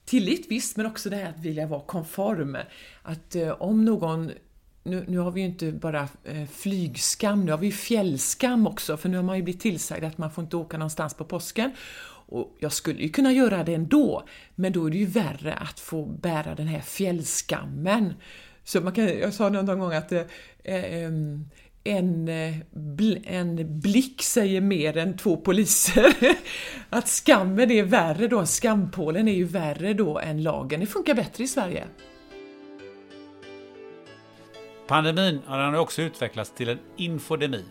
[0.04, 2.56] tillit visst, men också det här att vilja vara konform.
[3.02, 4.30] Att eh, om någon
[4.82, 9.08] nu, nu, har vi ju inte bara eh, flygskam, nu har vi fjällskam också, för
[9.08, 11.70] nu har man ju blivit tillsagd att man får inte åka någonstans på påsken.
[12.28, 14.22] Och jag skulle ju kunna göra det ändå,
[14.54, 18.14] men då är det ju värre att få bära den här fjällskammen.
[18.64, 20.22] Så man kan, jag sa någon gång att eh,
[20.64, 21.10] eh,
[21.86, 26.16] en, eh, bl en blick säger mer än två poliser.
[26.90, 30.80] att skammen är värre då, skampålen är ju värre då än lagen.
[30.80, 31.84] Det funkar bättre i Sverige.
[34.86, 37.64] Pandemin har också utvecklats till en infodemi.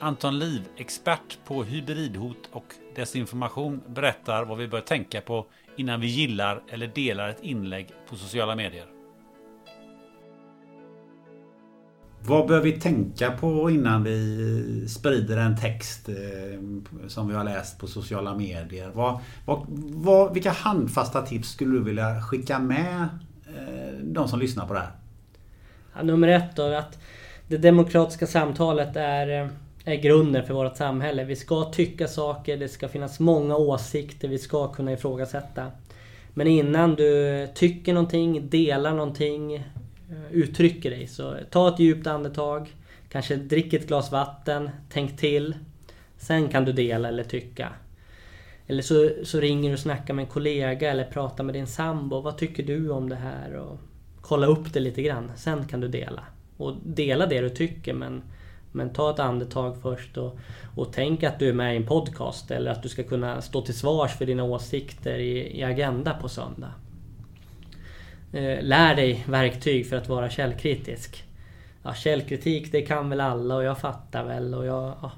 [0.00, 6.06] Anton Liv, expert på hybridhot och desinformation, berättar vad vi bör tänka på innan vi
[6.06, 8.95] gillar eller delar ett inlägg på sociala medier.
[12.28, 16.14] Vad bör vi tänka på innan vi sprider en text eh,
[17.08, 18.90] som vi har läst på sociala medier?
[18.94, 23.08] Vad, vad, vad, vilka handfasta tips skulle du vilja skicka med
[23.46, 24.90] eh, de som lyssnar på det här?
[25.96, 26.98] Ja, nummer ett då, att
[27.48, 29.48] det demokratiska samtalet är, eh,
[29.84, 31.24] är grunden för vårt samhälle.
[31.24, 35.66] Vi ska tycka saker, det ska finnas många åsikter, vi ska kunna ifrågasätta.
[36.34, 39.64] Men innan du tycker någonting, delar någonting,
[40.10, 41.06] Eh, uttrycker dig.
[41.06, 42.74] Så ta ett djupt andetag.
[43.08, 44.70] Kanske drick ett glas vatten.
[44.90, 45.54] Tänk till.
[46.18, 47.72] Sen kan du dela eller tycka.
[48.66, 52.20] Eller så, så ringer du och snackar med en kollega eller pratar med din sambo.
[52.20, 53.54] Vad tycker du om det här?
[53.54, 53.78] Och
[54.20, 55.32] kolla upp det lite grann.
[55.36, 56.22] Sen kan du dela.
[56.56, 58.22] Och dela det du tycker men,
[58.72, 60.38] men ta ett andetag först och,
[60.74, 63.62] och tänk att du är med i en podcast eller att du ska kunna stå
[63.62, 66.72] till svars för dina åsikter i, i Agenda på söndag.
[68.32, 71.24] Eh, lär dig verktyg för att vara källkritisk.
[71.82, 74.94] Ja, källkritik det kan väl alla och jag fattar väl och jag...
[75.02, 75.12] Ja.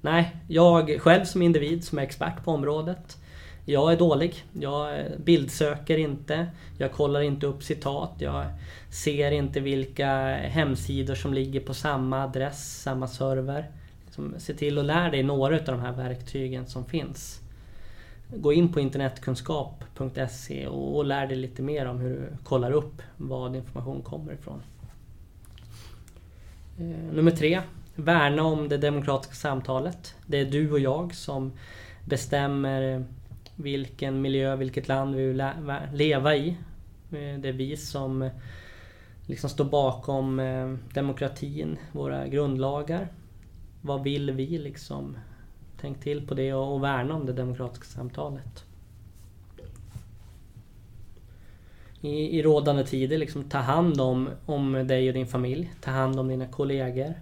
[0.00, 3.18] Nej, jag själv som individ som är expert på området.
[3.64, 4.44] Jag är dålig.
[4.52, 6.46] Jag eh, bildsöker inte.
[6.78, 8.12] Jag kollar inte upp citat.
[8.18, 8.44] Jag
[8.90, 13.70] ser inte vilka hemsidor som ligger på samma adress, samma server.
[14.04, 17.41] Liksom, se till att lära dig några av de här verktygen som finns
[18.36, 23.56] gå in på internetkunskap.se och, lär dig lite mer om hur du kollar upp vad
[23.56, 24.62] information kommer ifrån.
[26.78, 27.60] Eh, nummer tre.
[27.94, 30.14] Värna om det demokratiska samtalet.
[30.26, 31.52] Det är du och jag som
[32.04, 33.04] bestämmer
[33.56, 35.44] vilken miljö, vilket land vi vill
[35.92, 36.48] leva i.
[37.10, 38.30] Eh, det är vi som
[39.26, 43.08] liksom står bakom eh, demokratin, våra grundlagar.
[43.80, 45.16] Vad vill vi liksom
[45.82, 48.64] Tänk till på det och, värna om det demokratiska samtalet.
[52.00, 55.72] I, i rådande tider, liksom, ta hand om, om dig och din familj.
[55.80, 57.14] Ta hand om dina kollegor.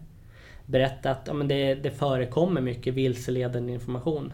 [0.67, 4.33] Berätta att ja, men det, det förekommer mycket vilseledande information.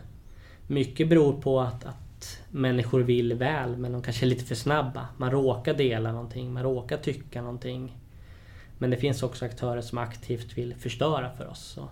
[0.66, 5.08] Mycket beror på att, att människor vill väl men de kanske är lite för snabba.
[5.16, 7.96] Man råkar dela någonting, man råkar tycka någonting.
[8.78, 11.64] Men det finns också aktörer som aktivt vill förstöra för oss.
[11.64, 11.88] Så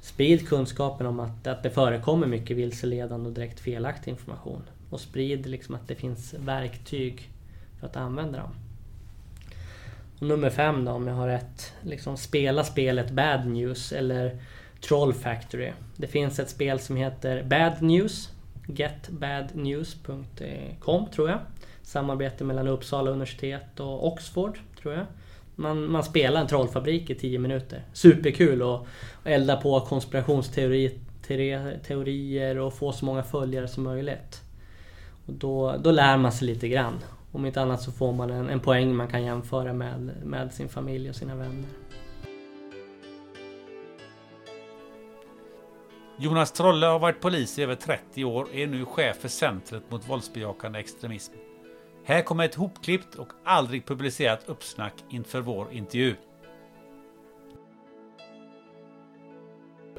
[0.00, 4.62] Sprid kunskapen om att, att det förekommer mycket vilseledande och direkt felaktig information.
[4.90, 7.30] Och sprid liksom att det finns verktyg
[7.80, 8.50] för att använda dem.
[10.20, 11.72] Och nummer fem då, om jag har rätt.
[11.82, 14.38] Liksom spela spelet Bad News eller
[14.80, 15.72] Troll Factory.
[15.96, 18.30] Det finns ett spel som heter Bad News.
[18.68, 21.38] Getbadnews.com tror jag.
[21.82, 25.06] Samarbete mellan Uppsala universitet och Oxford tror jag.
[25.58, 27.82] Man, man spelar en trollfabrik i 10 minuter.
[27.92, 28.86] Superkul att
[29.24, 34.42] elda på konspirationsteorier och få så många följare som möjligt.
[35.26, 36.98] Och då, då lär man sig lite grann.
[37.32, 40.68] Om inte annat så får man en, en poäng man kan jämföra med, med sin
[40.68, 41.64] familj och sina vänner.
[46.18, 49.90] Jonas Trolle har varit polis i över 30 år och är nu chef för Centret
[49.90, 51.32] mot våldsbejakande extremism.
[52.08, 56.14] Här kommer ett hopklippt och aldrig publicerat uppsnack inför vår intervju.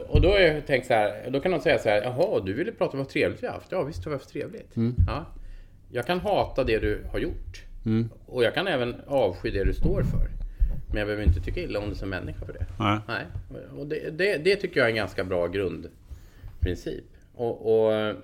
[0.07, 2.53] Och då har jag tänkt så här, då kan någon säga så här, jaha, du
[2.53, 3.71] ville prata om vad trevligt vi har haft.
[3.71, 4.75] Ja, visst har vi haft trevligt.
[4.75, 4.95] Mm.
[5.07, 5.25] Ja.
[5.91, 7.63] Jag kan hata det du har gjort.
[7.85, 8.09] Mm.
[8.25, 10.29] Och jag kan även avsky det du står för.
[10.87, 12.65] Men jag behöver inte tycka illa om dig som människa för det.
[12.79, 12.99] Nej.
[13.07, 13.25] Nej.
[13.77, 17.05] Och det, det, det, tycker jag är en ganska bra grundprincip.
[17.35, 18.15] Och, och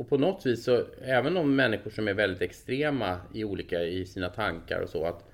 [0.00, 4.06] och på något vis så, även om människor som är väldigt extrema i olika i
[4.06, 5.24] sina tankar och så, att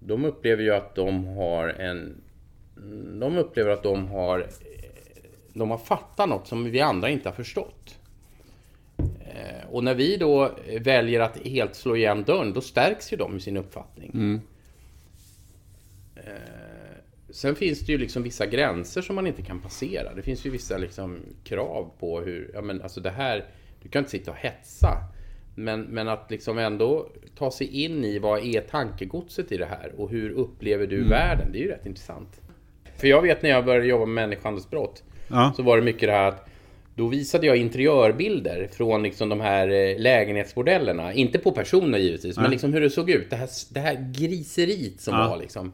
[0.00, 2.22] de upplever ju att de har en...
[3.20, 4.46] De upplever att de har...
[5.52, 7.98] De har fattat något som vi andra inte har förstått.
[8.98, 13.36] Eh, och när vi då väljer att helt slå igen dörren, då stärks ju de
[13.36, 14.10] i sin uppfattning.
[14.14, 14.40] Mm.
[16.16, 16.32] Eh,
[17.30, 20.14] sen finns det ju liksom vissa gränser som man inte kan passera.
[20.14, 23.44] Det finns ju vissa liksom krav på hur, ja men alltså det här
[23.84, 24.96] du kan inte sitta och hetsa.
[25.54, 29.92] Men, men att liksom ändå ta sig in i vad är tankegodset i det här
[29.96, 31.08] och hur upplever du mm.
[31.08, 31.52] världen?
[31.52, 32.40] Det är ju rätt intressant.
[32.96, 35.52] För jag vet när jag började jobba med människohandelsbrott ja.
[35.56, 36.48] så var det mycket det här att
[36.94, 41.12] då visade jag interiörbilder från liksom de här eh, lägenhetsbordellerna.
[41.12, 42.42] Inte på personer givetvis, ja.
[42.42, 43.30] men liksom hur det såg ut.
[43.30, 45.28] Det här, det här griseriet som ja.
[45.28, 45.72] var liksom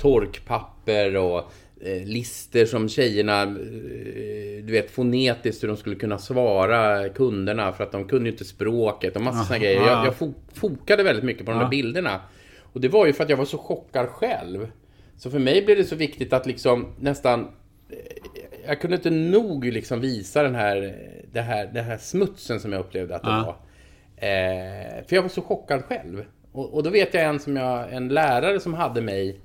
[0.00, 7.08] torkpapper och eh, lister som tjejerna, eh, du vet fonetiskt hur de skulle kunna svara
[7.08, 9.80] kunderna för att de kunde ju inte språket och massa såna grejer.
[9.80, 12.20] Jag, jag fo fokade väldigt mycket på de där bilderna.
[12.72, 14.68] Och det var ju för att jag var så chockad själv.
[15.16, 17.40] Så för mig blev det så viktigt att liksom nästan
[17.90, 17.96] eh,
[18.66, 20.96] jag kunde inte nog liksom visa den här,
[21.32, 23.56] det här, den här smutsen som jag upplevde att det var.
[24.16, 26.24] Eh, för jag var så chockad själv.
[26.52, 29.40] Och, och då vet jag en, som jag, en lärare som hade mig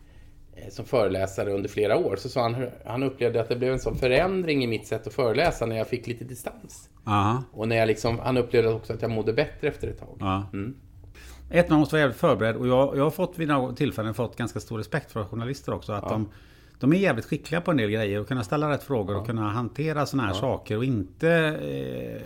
[0.69, 2.15] som föreläsare under flera år.
[2.15, 5.13] Så sa han han upplevde att det blev en sån förändring i mitt sätt att
[5.13, 6.89] föreläsa när jag fick lite distans.
[7.05, 7.43] Aha.
[7.51, 10.17] Och när jag liksom, han upplevde också att jag mådde bättre efter ett tag.
[10.19, 10.49] Ja.
[10.53, 10.75] Mm.
[11.49, 14.35] Ett, man måste vara jävligt förberedd och jag, jag har fått vid några tillfällen fått
[14.35, 15.93] ganska stor respekt för journalister också.
[15.93, 16.29] Att de,
[16.79, 19.49] de är jävligt skickliga på en del grejer och kunna ställa rätt frågor och kunna
[19.49, 21.29] hantera sådana här saker och inte...
[21.61, 22.21] Eh,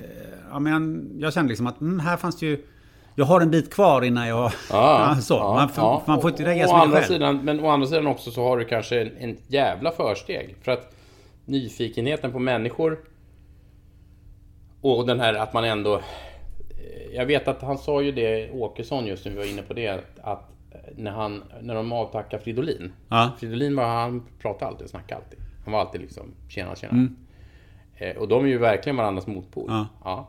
[0.52, 2.64] ja, men jag kände liksom att mm, här fanns det ju...
[3.16, 4.52] Jag har en bit kvar innan jag...
[4.72, 5.40] Ja, så.
[5.40, 7.08] man, får, man får inte lägga andra själv.
[7.08, 10.56] sidan, Men å andra sidan också så har du kanske en, en jävla försteg.
[10.62, 10.96] För att
[11.46, 13.00] nyfikenheten på människor
[14.82, 16.02] och den här att man ändå...
[17.14, 20.04] Jag vet att han sa ju det, Åkesson just nu, vi var inne på det,
[20.22, 20.52] att
[20.96, 22.92] när, han, när de avtackar Fridolin.
[23.08, 23.32] Ja.
[23.40, 25.40] Fridolin var, han pratade alltid, snackade alltid.
[25.64, 26.94] Han var alltid liksom, tjena tjena.
[26.94, 27.16] Mm.
[27.98, 29.88] Eh, och de är ju verkligen varandras motpol.
[30.04, 30.28] Ja.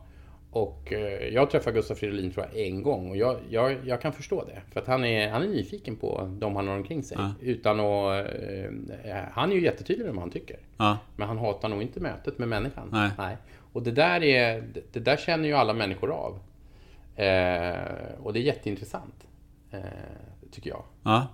[0.52, 4.12] Och eh, jag träffade Gustaf Fridolin tror jag en gång och jag, jag, jag kan
[4.12, 4.62] förstå det.
[4.72, 7.16] För att han är, han är nyfiken på de han har omkring sig.
[7.20, 7.34] Ja.
[7.40, 8.26] Utan att...
[9.04, 10.56] Eh, han är ju jättetydlig med vad han tycker.
[10.76, 10.98] Ja.
[11.16, 13.12] Men han hatar nog inte mötet med människan.
[13.18, 13.36] Nej.
[13.72, 16.38] Och det där, är, det där känner ju alla människor av.
[17.16, 19.26] Eh, och det är jätteintressant.
[19.70, 19.80] Eh,
[20.50, 20.84] tycker jag.
[21.02, 21.26] Ja.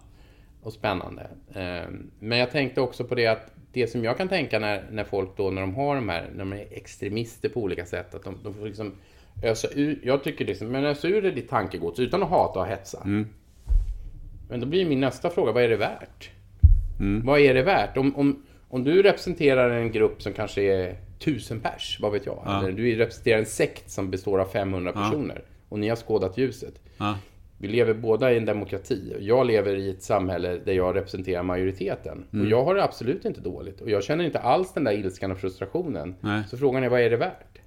[0.63, 1.31] Och spännande.
[1.55, 5.05] Eh, men jag tänkte också på det att det som jag kan tänka när, när
[5.05, 8.25] folk då, när de har de här, när de är extremister på olika sätt, att
[8.25, 8.93] de, de får liksom
[9.43, 12.67] ösa ur, jag tycker liksom, men ösa ur det ditt tankegods utan att hata och
[12.67, 13.03] hetsa.
[14.49, 16.31] Men då blir min nästa fråga, vad är det värt?
[17.25, 17.97] Vad är det värt?
[17.97, 22.43] Om, om, om du representerar en grupp som kanske är tusen pers, vad vet jag?
[22.47, 26.81] Eller du representerar en sekt som består av 500 personer och ni har skådat ljuset.
[26.99, 27.19] Ja.
[27.61, 29.17] Vi lever båda i en demokrati.
[29.21, 32.27] Jag lever i ett samhälle där jag representerar majoriteten.
[32.33, 32.45] Mm.
[32.47, 33.81] Och jag har det absolut inte dåligt.
[33.81, 36.15] Och jag känner inte alls den där ilskan och frustrationen.
[36.21, 36.43] Nej.
[36.51, 37.59] Så frågan är, vad är det värt?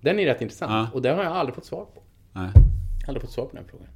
[0.00, 0.72] Den är rätt intressant.
[0.72, 0.88] Ja.
[0.94, 2.02] Och den har jag aldrig fått svar på.
[2.32, 2.50] Nej.
[3.08, 3.88] Aldrig fått svar på den frågan.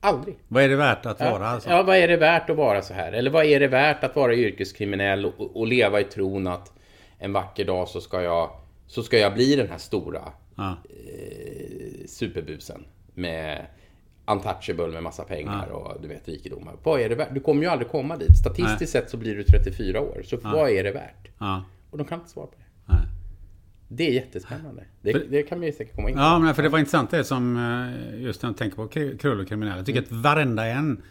[0.00, 0.38] Aldrig.
[0.48, 1.70] Vad är det värt att vara Ja, alltså?
[1.70, 3.12] ja, vad är det värt att vara så här?
[3.12, 6.72] Eller vad är det värt att vara yrkeskriminell och, och leva i tron att
[7.18, 8.50] en vacker dag så ska jag,
[8.86, 10.20] så ska jag bli den här stora
[10.56, 10.76] Ja.
[10.90, 13.66] eh, superbusen med
[14.26, 16.74] untouchable med massa pengar och du vet rikedomar.
[16.82, 17.34] Vad är det värt?
[17.34, 18.38] Du kommer ju aldrig komma dit.
[18.38, 20.22] Statistiskt sett så blir du 34 år.
[20.24, 21.28] Så vad är det värt?
[21.38, 21.64] Ja.
[21.90, 22.92] Och de kan inte svara på det.
[22.92, 23.06] Nej.
[23.88, 24.84] Det är jättespännande.
[25.00, 26.20] Det, det kan vi säkert komma in på.
[26.20, 27.56] Ja, men för det var intressant det som
[28.14, 29.76] eh, just när jag tänker på kr- krull och kriminella.
[29.76, 31.02] Jag tycker att varenda en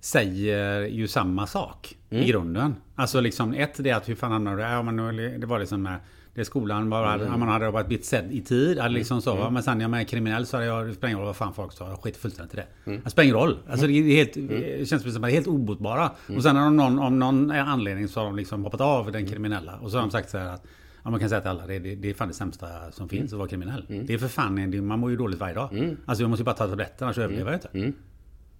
[0.00, 2.76] säger ju samma sak i grunden.
[2.94, 4.72] Alltså liksom ett det är att hur fan hamnar du där?
[4.72, 4.96] Ja, men
[5.40, 5.96] det var liksom med
[6.36, 8.78] det skolan bara, ja, man hade varit blivit sedd i tid.
[8.78, 9.50] Hade liksom så, va?
[9.50, 11.54] Men sen när jag är kriminell så hade jag, det spelar ingen roll vad fan
[11.54, 11.88] folk sa.
[11.88, 12.98] Jag skit fullständigt i det.
[13.04, 13.58] Det spelar ingen roll.
[13.68, 16.10] Alltså det är helt, det känns som att de är helt obotbara.
[16.36, 19.78] Och sen har någon, om någon anledning så har de liksom hoppat av den kriminella.
[19.82, 20.66] Och så har de sagt så här att
[21.04, 23.32] Ja, man kan säga till alla, det, det, det är fan det sämsta som finns
[23.32, 23.84] att vara kriminell.
[24.06, 25.68] Det är för fan, det, man mår ju dåligt varje dag.
[26.06, 27.92] Alltså jag måste ju bara ta tabletterna så överlever jag inte.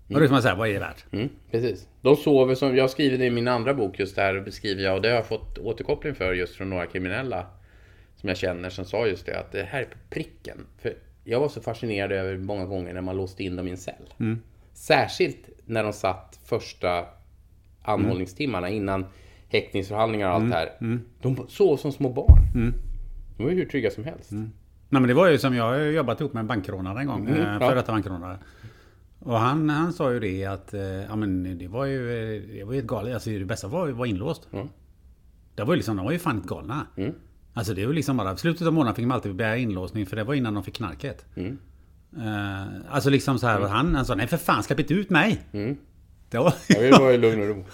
[0.08, 1.04] Och då kan man säga, vad är det värt?
[1.12, 1.88] Mm, precis.
[2.02, 5.02] De sover som, jag skriver det i min andra bok just där beskriver jag och
[5.02, 7.46] det har jag fått återkoppling för just från några kriminella
[8.16, 10.66] som jag känner som sa just det att det här är på pricken.
[10.78, 13.76] För jag var så fascinerad över många gånger när man låste in dem i en
[13.76, 14.14] cell.
[14.72, 17.04] Särskilt när de satt första
[17.82, 19.06] anhållningstimmarna innan
[19.48, 21.00] häktningsförhandlingar och allt det här.
[21.22, 22.72] De sov som små barn.
[23.36, 24.30] De var ju hur trygga som helst.
[24.88, 27.20] Nej men det var ju som jag jobbat ihop med en bankrånare en gång.
[27.28, 27.58] Mm, Mm, ja.
[27.58, 28.38] Före detta bankrånare.
[29.18, 32.64] Och han, han sa ju det att eh, ja, men det var ju eh, det
[32.64, 33.14] var ju ett galet.
[33.14, 34.48] Alltså det bästa var ju att vara inlåst.
[34.52, 34.68] Mm.
[35.54, 36.86] Det var ju liksom, de var ju fan galna.
[36.96, 37.14] Mm.
[37.56, 40.24] Alltså det var liksom bara, slutet av månaden fick man alltid begära inlåsning för det
[40.24, 41.24] var innan de fick knarket.
[41.36, 41.58] Mm.
[42.16, 45.40] Eh, alltså liksom så här, han, han sa nej för fan släpp inte ut mig.
[45.52, 45.76] Mm.
[46.30, 46.54] Det var...
[46.68, 47.64] Jag vill vara i lugn och ro.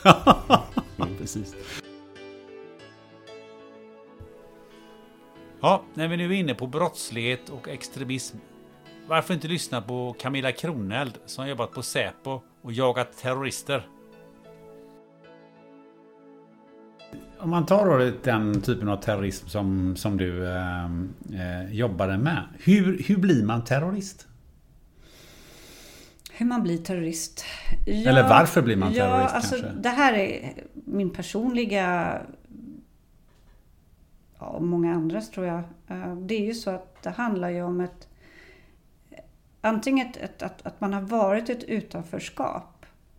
[1.19, 1.55] Precis.
[5.61, 8.37] Ja, när vi nu är inne på brottslighet och extremism.
[9.09, 13.87] Varför inte lyssna på Camilla Kroneld som jobbat på Säpo och jagat terrorister?
[17.43, 22.43] Om man tar då den typen av terrorism som, som du eh, eh, jobbade med.
[22.59, 24.27] Hur, hur blir man terrorist?
[26.33, 27.45] Hur man blir terrorist.
[27.87, 29.81] Eller varför blir man ja, terrorist alltså, kanske?
[29.81, 32.19] Det här är min personliga...
[34.39, 35.63] Ja, och många andras tror jag.
[35.89, 38.09] Eh, Det är ju så att det handlar ju om ett...
[39.61, 42.72] Antingen ett, ett, att, att man har varit ett utanförskap.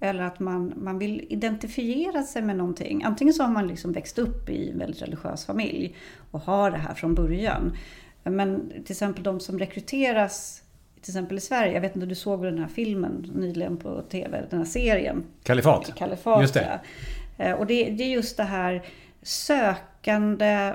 [0.03, 3.03] Eller att man, man vill identifiera sig med någonting.
[3.03, 5.95] Antingen så har man liksom växt upp i en väldigt religiös familj
[6.31, 7.77] och har det här från början.
[8.23, 10.63] Men till exempel de som rekryteras
[11.01, 14.01] till exempel i Sverige, jag vet inte om du såg den här filmen nyligen på
[14.01, 15.23] TV, den här serien?
[15.43, 15.95] Kalifat.
[15.95, 16.79] Kalifat, Just det.
[17.37, 17.45] Ja.
[17.45, 18.83] Eh, Och det, det är just det här
[19.21, 20.73] sökande,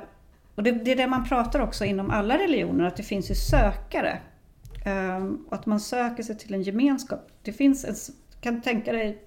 [0.54, 3.34] och det, det är det man pratar också inom alla religioner, att det finns ju
[3.34, 4.18] sökare.
[4.84, 7.28] Ehm, Och att man söker sig till en gemenskap.
[7.42, 7.94] Det finns en,
[8.40, 9.22] kan tänka dig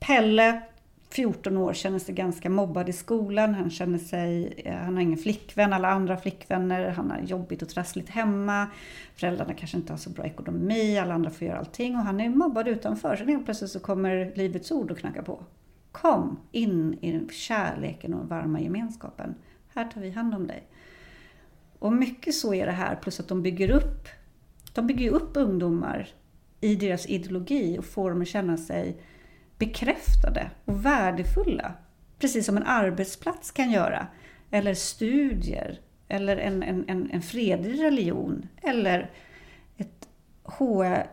[0.00, 0.62] Pelle,
[1.10, 3.54] 14 år, känner sig ganska mobbad i skolan.
[3.54, 6.88] Han känner sig, eh, han har ingen flickvän, alla andra har flickvänner.
[6.88, 8.66] Han har jobbigt och trassligt hemma.
[9.16, 11.96] Föräldrarna kanske inte har så bra ekonomi, alla andra får göra allting.
[11.96, 13.16] Och han är mobbad utanför.
[13.16, 15.44] Sen helt plötsligt så kommer Livets Ord och knackar på.
[15.92, 19.34] Kom in i kärleken och varma gemenskapen.
[19.74, 20.68] Här tar vi hand om dig.
[21.78, 24.08] Och mycket så är det här, plus att de bygger upp,
[24.74, 26.08] de bygger ju upp ungdomar
[26.60, 28.96] i deras ideologi och får dem att känna sig
[29.58, 31.72] bekräftade och värdefulla.
[32.18, 34.06] Precis som en arbetsplats kan göra.
[34.50, 35.80] Eller studier.
[36.08, 38.48] Eller en, en, en, en fredlig religion.
[38.62, 39.10] Eller
[39.76, 40.08] ett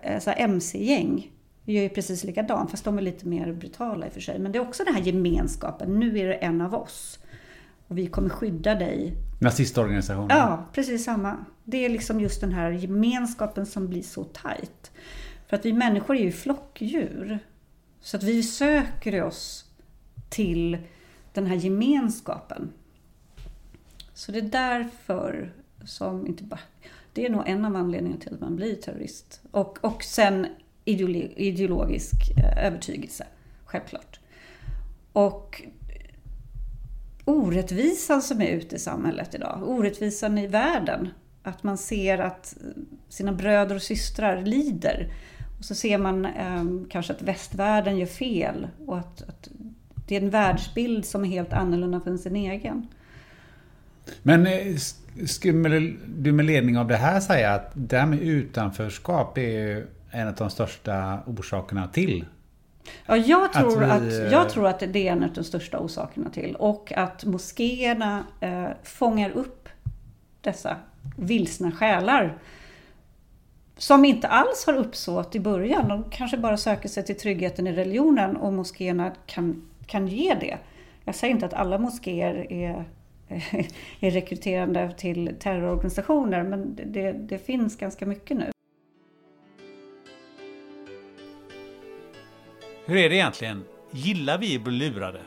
[0.05, 1.31] alltså MC-gäng
[1.65, 4.39] gör ju precis likadant, fast de är lite mer brutala i och för sig.
[4.39, 5.99] Men det är också den här gemenskapen.
[5.99, 7.19] Nu är det en av oss.
[7.87, 9.13] Och vi kommer skydda dig.
[9.41, 10.37] Nazistorganisationen.
[10.37, 11.37] Ja, precis samma.
[11.63, 14.91] Det är liksom just den här gemenskapen som blir så tajt.
[15.47, 17.39] För att vi människor är ju flockdjur.
[17.99, 19.65] Så att vi söker oss
[20.29, 20.77] till
[21.33, 22.73] den här gemenskapen.
[24.13, 25.53] Så det är därför
[25.85, 26.59] som, inte bara,
[27.13, 29.41] det är nog en av anledningarna till att man blir terrorist.
[29.51, 30.47] Och, och sen
[31.35, 33.27] ideologisk eh, övertygelse,
[33.65, 34.19] självklart.
[35.13, 35.61] Och
[37.25, 41.09] orättvisan som är ute i samhället idag, orättvisan i världen.
[41.43, 42.57] Att man ser att
[43.09, 45.13] sina bröder och systrar lider.
[45.57, 49.49] Och så ser man eh, kanske att västvärlden gör fel och att, att
[50.07, 52.87] det är en världsbild som är helt annorlunda från sin egen.
[54.23, 54.75] Men eh,
[55.27, 60.27] skulle du med ledning av det här säga att det här med utanförskap är en
[60.27, 62.25] av de största orsakerna till
[63.05, 65.43] Ja, jag tror Att att, vi, jag eh, tror att det är en av de
[65.43, 66.55] största orsakerna till.
[66.55, 69.69] Och att moskéerna eh, fångar upp
[70.41, 70.75] dessa
[71.15, 72.37] vilsna själar.
[73.77, 75.87] Som inte alls har uppsåt i början.
[75.87, 80.57] De kanske bara söker sig till tryggheten i religionen och moskéerna kan, kan ge det.
[81.03, 82.85] Jag säger inte att alla moskéer är,
[83.99, 88.51] är rekryterande till terrororganisationer men det, det finns ganska mycket nu.
[92.85, 93.63] Hur är det egentligen?
[93.91, 95.19] Gillar vi att bli lurade?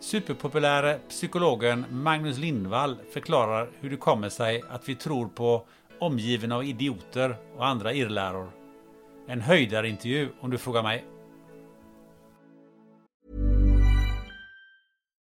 [0.00, 5.66] Superpopuläre psykologen Magnus Lindvall förklarar hur det kommer sig att vi tror på
[6.02, 8.50] omgiven av idioter och andra irrläror.
[9.28, 11.04] En höjdarintervju om du frågar mig.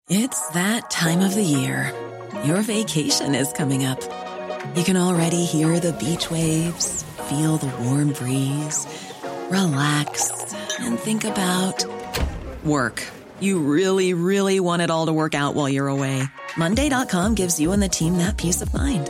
[0.10, 1.92] It's that time of the year.
[2.46, 4.00] Your vacation is coming up.
[4.76, 8.88] You can already hear the beach waves, feel the warm breeze,
[9.50, 10.32] relax,
[10.80, 11.86] and think about
[12.64, 13.04] work.
[13.40, 16.24] You really, really want it all to work out while you're away.
[16.58, 19.10] Monday.com gives you and the team that peace of mind.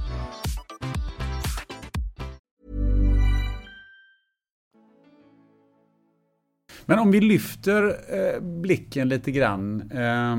[6.91, 9.91] Men om vi lyfter eh, blicken lite grann.
[9.91, 10.35] Eh,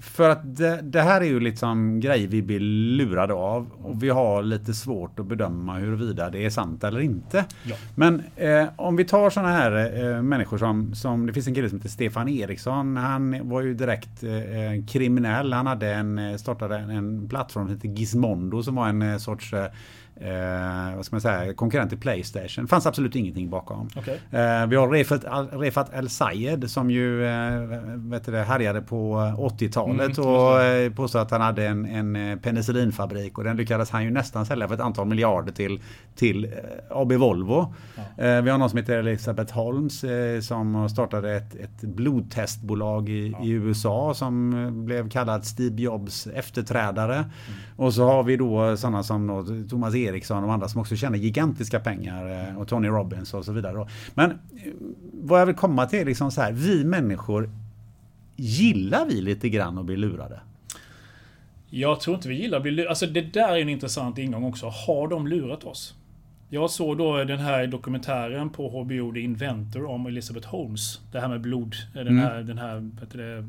[0.00, 3.70] För att det, det, här är ju liksom grejer vi blir lurade av.
[3.82, 7.44] Och vi har lite svårt att bedöma huruvida det är sant eller inte.
[7.64, 7.76] Ja.
[7.94, 9.72] Men eh, om vi tar sådana här
[10.02, 12.96] eh, människor som, som, det finns en kille som heter Stefan Eriksson.
[12.96, 15.52] Han var ju direkt eh, kriminell.
[15.52, 19.54] Han hade en, eh, startade en, en plattform som heter Gizmondo som var en sorts
[20.20, 22.64] eh, eh, vad ska man säga, konkurrent till Playstation.
[22.64, 23.88] Det fanns absolut ingenting bakom.
[23.96, 24.14] Okay.
[24.14, 27.60] Eh, vi har Refat, Refat El Sayed som ju eh,
[27.96, 32.36] vet du, härjade på 80-talet mm, och eh, påstod att han hade en, en eh,
[32.36, 35.82] penicillinfabrik och den lyckades han ju nästan sälja för ett antal miljarder till,
[36.14, 36.50] till eh,
[36.90, 37.74] AB Volvo.
[37.96, 38.24] Ja.
[38.24, 40.04] Eh, vi har någon som heter Elisabeth Holmes
[40.40, 43.44] som startade ett, ett blodtestbolag i, ja.
[43.44, 44.50] i, USA som
[44.84, 47.14] blev kallad Steve Jobs efterträdare.
[47.14, 47.28] Mm.
[47.76, 51.16] Och så har vi då sådana som Thomas Eriksson Eriksson och andra som också tjänar
[51.16, 53.88] gigantiska pengar eh, och Tony Robbins och så vidare.
[54.14, 54.36] Men eh,
[55.12, 57.50] vad jag vill komma till är liksom så här, vi människor
[58.36, 60.40] gillar vi lite grann att bli lurade?
[61.70, 62.88] Jag tror inte vi gillar att bli lurade.
[62.88, 64.66] Alltså det där är en intressant ingång också.
[64.86, 65.94] Har de lurat oss?
[66.50, 71.00] Jag såg då den här dokumentären på HBO The Inventor om Elizabeth Holmes.
[71.12, 71.74] Det här med blod.
[71.94, 72.18] Den mm.
[72.18, 73.44] här, den här det, Eh,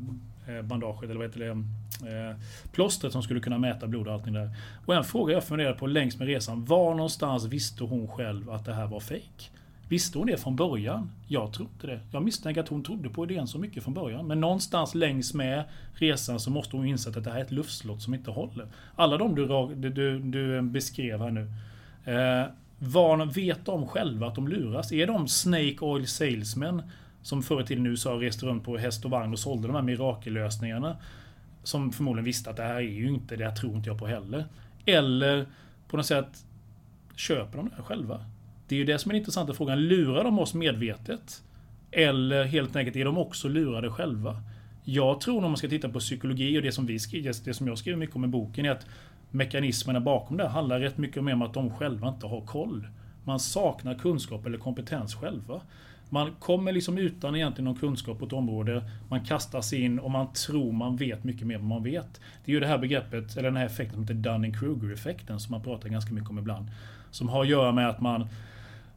[0.48, 1.50] Eh, bandaget, eller vad heter det?
[1.50, 2.36] Eh,
[2.72, 4.50] plåstret som skulle kunna mäta blod och allting där.
[4.86, 6.64] Och en fråga jag funderade på längs med resan.
[6.64, 9.50] Var någonstans visste hon själv att det här var fejk?
[9.88, 11.10] Visste hon det från början?
[11.28, 12.00] Jag tror inte det.
[12.12, 14.26] Jag misstänker att hon trodde på idén så mycket från början.
[14.26, 15.64] Men någonstans längs med
[15.94, 18.66] resan så måste hon insett att det här är ett luftslott som inte håller.
[18.96, 21.52] Alla de du, du, du beskrev här nu.
[22.04, 22.46] Eh,
[22.78, 24.92] var, vet de själva att de luras?
[24.92, 26.82] Är de Snake Oil Salesmen
[27.22, 29.74] som förr i tiden i USA reste runt på häst och vagn och sålde de
[29.74, 30.96] här mirakellösningarna.
[31.62, 34.06] Som förmodligen visste att det här är ju inte, det här tror inte jag på
[34.06, 34.44] heller.
[34.86, 35.46] Eller
[35.88, 36.44] på något sätt
[37.16, 38.24] köper de det här själva.
[38.68, 39.80] Det är ju det som är den intressanta frågan.
[39.80, 41.42] Lurar de oss medvetet?
[41.90, 44.42] Eller helt enkelt är de också lurade själva?
[44.84, 47.66] Jag tror om man ska titta på psykologi och det som, vi skriver, det som
[47.66, 48.86] jag skriver mycket om i boken är att
[49.30, 52.88] mekanismerna bakom det handlar rätt mycket om att de själva inte har koll.
[53.24, 55.60] Man saknar kunskap eller kompetens själva.
[56.12, 58.84] Man kommer liksom utan egentligen någon kunskap på ett område.
[59.08, 62.20] Man kastas in och man tror man vet mycket mer än man vet.
[62.44, 65.62] Det är ju det här begreppet, eller den här effekten som heter Dunning-Kruger-effekten som man
[65.62, 66.66] pratar ganska mycket om ibland.
[67.10, 68.28] Som har att göra med att man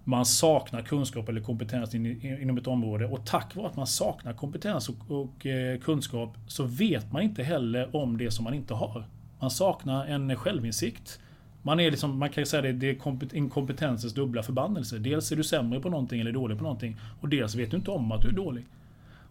[0.03, 4.89] man saknar kunskap eller kompetens inom ett område och tack vare att man saknar kompetens
[4.89, 9.05] och, och eh, kunskap så vet man inte heller om det som man inte har.
[9.39, 11.20] Man saknar en självinsikt.
[11.66, 14.97] Man, är liksom, man kan säga det, det är inkompetensens dubbla förbannelse.
[14.97, 16.97] Dels är du sämre på någonting eller dålig på någonting.
[17.22, 18.66] Och dels vet du inte om att du är dålig.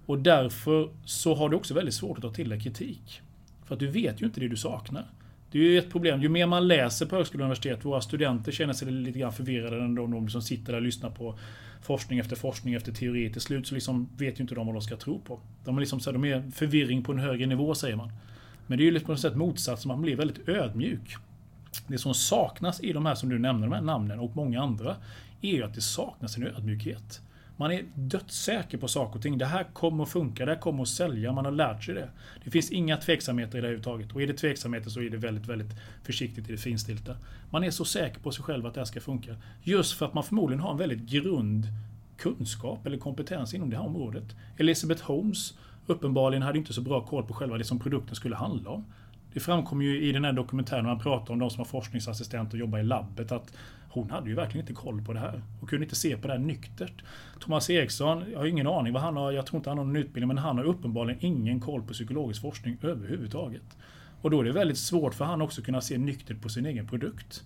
[0.06, 3.20] Och därför så har du också väldigt svårt att ta till dig kritik.
[3.64, 5.06] För att du vet ju inte det du saknar.
[5.50, 6.22] Det är ju ett problem.
[6.22, 9.84] Ju mer man läser på högskola och universitet, våra studenter känner sig lite grann förvirrade
[9.84, 11.38] än de, de som sitter där och lyssnar på
[11.82, 13.32] forskning efter forskning efter teori.
[13.32, 15.40] Till slut så liksom vet ju inte de vad de ska tro på.
[15.64, 18.12] De är, liksom så här, de är förvirring på en högre nivå, säger man.
[18.66, 21.16] Men det är ju liksom på något sätt motsatsen, man blir väldigt ödmjuk.
[21.86, 24.96] Det som saknas i de här som du nämner, de här namnen och många andra,
[25.40, 27.20] är ju att det saknas en ödmjukhet.
[27.56, 29.38] Man är dödssäker på saker och ting.
[29.38, 32.08] Det här kommer att funka, det här kommer att sälja, man har lärt sig det.
[32.44, 34.12] Det finns inga tveksamheter i det här överhuvudtaget.
[34.12, 35.70] Och är det tveksamheter så är det väldigt, väldigt
[36.02, 37.16] försiktigt i det finstilta.
[37.50, 39.36] Man är så säker på sig själv att det här ska funka.
[39.62, 41.66] Just för att man förmodligen har en väldigt grund
[42.16, 44.36] kunskap eller kompetens inom det här området.
[44.58, 45.54] Elizabeth Holmes
[45.86, 48.84] uppenbarligen hade inte så bra koll på själva det som produkten skulle handla om.
[49.34, 52.52] Det framkommer ju i den här dokumentären när man pratar om de som har forskningsassistent
[52.52, 53.52] och jobbar i labbet att
[53.88, 56.32] hon hade ju verkligen inte koll på det här Hon kunde inte se på det
[56.32, 57.04] här nyktert.
[57.40, 59.96] Thomas Eriksson, jag har ingen aning vad han har, jag tror inte han har någon
[59.96, 63.76] utbildning, men han har uppenbarligen ingen koll på psykologisk forskning överhuvudtaget.
[64.22, 66.66] Och då är det väldigt svårt för han också att kunna se nyktert på sin
[66.66, 67.44] egen produkt.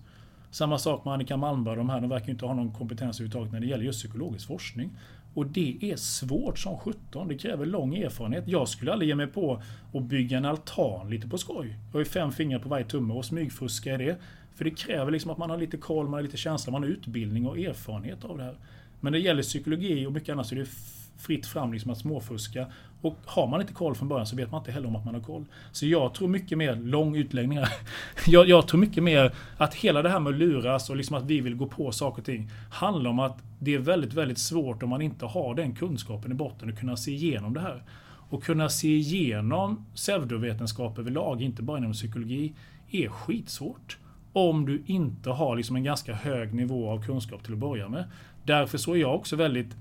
[0.51, 3.59] Samma sak med Annika Malmberg, de här, de verkar inte ha någon kompetens överhuvudtaget när
[3.59, 4.91] det gäller just psykologisk forskning.
[5.33, 7.27] Och det är svårt som 17.
[7.27, 8.43] Det kräver lång erfarenhet.
[8.47, 9.61] Jag skulle aldrig ge mig på
[9.93, 11.67] att bygga en altan lite på skoj.
[11.67, 14.17] Jag har ju fem fingrar på varje tumme och smygfuska i det.
[14.55, 16.89] För det kräver liksom att man har lite koll, man har lite känsla, man har
[16.89, 18.57] utbildning och erfarenhet av det här.
[18.99, 20.69] Men när det gäller psykologi och mycket annat så är det
[21.17, 22.67] fritt fram liksom att småfuska.
[23.01, 25.13] Och har man inte koll från början så vet man inte heller om att man
[25.13, 25.45] har koll.
[25.71, 27.69] Så jag tror mycket mer, lång utläggning här.
[28.27, 31.23] Jag, jag, tror mycket mer att hela det här med att luras och liksom att
[31.23, 34.83] vi vill gå på saker och ting handlar om att det är väldigt, väldigt svårt
[34.83, 37.83] om man inte har den kunskapen i botten att kunna se igenom det här.
[38.29, 42.53] Och kunna se igenom pseudovetenskap överlag, inte bara inom psykologi,
[42.91, 43.97] är skitsvårt.
[44.33, 48.03] Om du inte har liksom en ganska hög nivå av kunskap till att börja med.
[48.43, 49.75] Därför så är jag också väldigt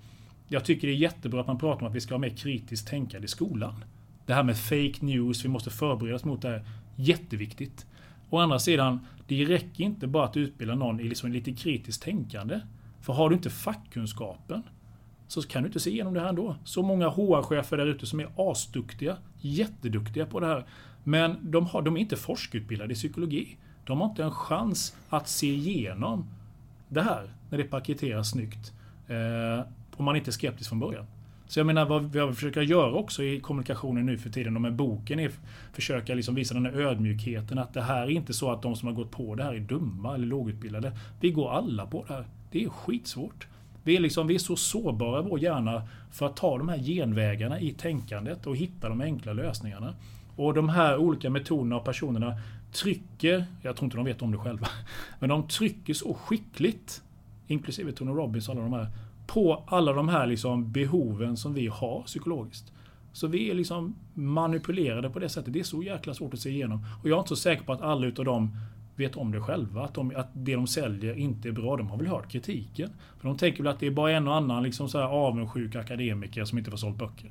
[0.48, 2.88] jag tycker det är jättebra att man pratar om att vi ska ha mer kritiskt
[2.88, 3.84] tänkande i skolan.
[4.26, 6.64] Det här med fake news, vi måste förbereda oss mot det här.
[6.96, 7.86] Jätteviktigt.
[8.30, 12.60] Å andra sidan, det räcker inte bara att utbilda någon i liksom lite kritiskt tänkande.
[13.00, 14.62] För har du inte fackkunskapen
[15.28, 16.56] så kan du inte se igenom det här ändå.
[16.64, 20.64] Så många HR-chefer där ute som är asduktiga, jätteduktiga på det här.
[21.04, 23.56] Men de, har, de är inte forskutbildade i psykologi.
[23.84, 26.30] De har inte en chans att se igenom
[26.88, 28.72] det här när det paketeras snyggt.
[29.08, 29.66] Eh,
[29.96, 31.06] om man inte är skeptisk från början.
[31.48, 34.74] Så jag menar vad vi försöker göra också i kommunikationen nu för tiden och med
[34.74, 35.30] boken är
[35.72, 38.88] försöka liksom visa den här ödmjukheten att det här är inte så att de som
[38.88, 40.92] har gått på det här är dumma eller lågutbildade.
[41.20, 42.24] Vi går alla på det här.
[42.50, 43.46] Det är skitsvårt.
[43.84, 46.78] Vi är, liksom, vi är så sårbara i vår hjärna för att ta de här
[46.78, 49.94] genvägarna i tänkandet och hitta de enkla lösningarna.
[50.36, 52.38] Och de här olika metoderna och personerna
[52.72, 54.68] trycker, jag tror inte de vet om det själva,
[55.18, 57.02] men de trycker så skickligt,
[57.46, 58.88] inklusive Tony Robbins och alla de här,
[59.26, 62.72] på alla de här liksom behoven som vi har psykologiskt.
[63.12, 65.52] Så vi är liksom manipulerade på det sättet.
[65.52, 66.86] Det är så jäkla svårt att se igenom.
[67.02, 68.56] Och jag är inte så säker på att alla utav dem
[68.96, 69.84] vet om det själva.
[69.84, 71.76] Att, de, att det de säljer inte är bra.
[71.76, 72.90] De har väl hört kritiken.
[73.20, 75.76] För de tänker väl att det är bara en och annan liksom så här avundsjuk
[75.76, 77.30] akademiker som inte får sålt böcker.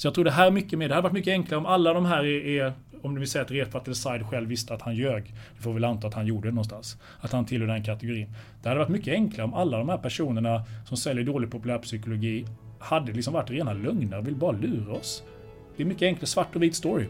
[0.00, 0.88] Så jag tror det här är mycket mer.
[0.88, 2.72] Det hade varit mycket enklare om alla de här är, är
[3.02, 5.34] om du vill säga att Refat eller Said själv visste att han ljög.
[5.56, 6.96] Det får vi väl anta att han gjorde det någonstans.
[7.20, 8.34] Att han tillhör den kategorin.
[8.62, 12.46] Det hade varit mycket enklare om alla de här personerna som säljer dålig populärpsykologi
[12.78, 15.22] hade liksom varit rena lögner och vill bara lura oss.
[15.76, 17.06] Det är mycket enklare svart och vit story.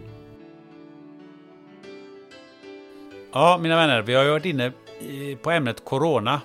[3.32, 4.72] Ja, mina vänner, vi har ju varit inne
[5.42, 6.40] på ämnet Corona.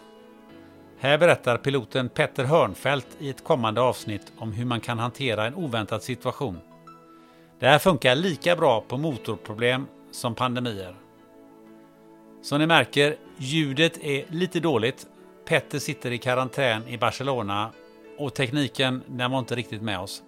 [1.06, 5.56] Här berättar piloten Petter Hörnfeldt i ett kommande avsnitt om hur man kan hantera en
[5.56, 6.60] oväntad situation.
[7.60, 10.95] Det här funkar lika bra på motorproblem som pandemier.
[12.41, 15.08] Som ni märker, ljudet är lite dåligt.
[15.47, 17.72] Petter sitter i karantän i Barcelona
[18.18, 20.24] och tekniken den var inte riktigt med oss.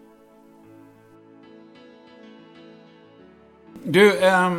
[3.83, 4.57] Du, eh,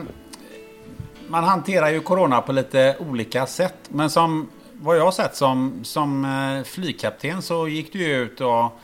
[1.28, 3.78] man hanterar ju corona på lite olika sätt.
[3.88, 4.48] Men som
[4.80, 8.80] vad jag har sett som, som eh, flygkapten så gick du ut och,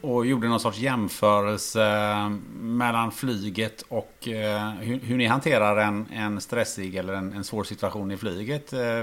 [0.00, 2.14] och gjorde någon sorts jämförelse
[2.60, 7.64] mellan flyget och eh, hur, hur, ni hanterar en, en stressig eller en, en svår
[7.64, 9.02] situation i flyget eh,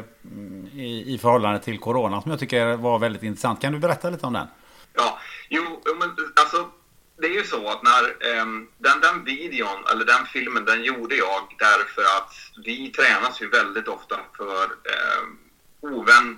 [0.74, 3.62] i, i förhållande till corona som jag tycker var väldigt intressant.
[3.62, 4.48] Kan du berätta lite om den?
[4.94, 5.20] Ja,
[5.50, 6.70] jo, men alltså
[7.18, 8.04] det är ju så att när
[8.42, 12.34] um, den, den videon, eller den filmen, den gjorde jag därför att
[12.66, 15.38] vi tränas ju väldigt ofta för ehm,
[15.82, 16.33] um, oväntade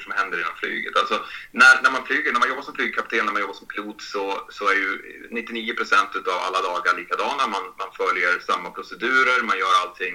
[0.00, 0.96] saker som händer inom flyget.
[0.96, 4.02] Alltså, när, när man flyger, när man jobbar som flygkapten, när man jobbar som pilot
[4.02, 7.46] så, så är ju 99 procent av alla dagar likadana.
[7.46, 10.14] Man, man följer samma procedurer, man gör allting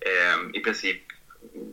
[0.00, 1.02] eh, i princip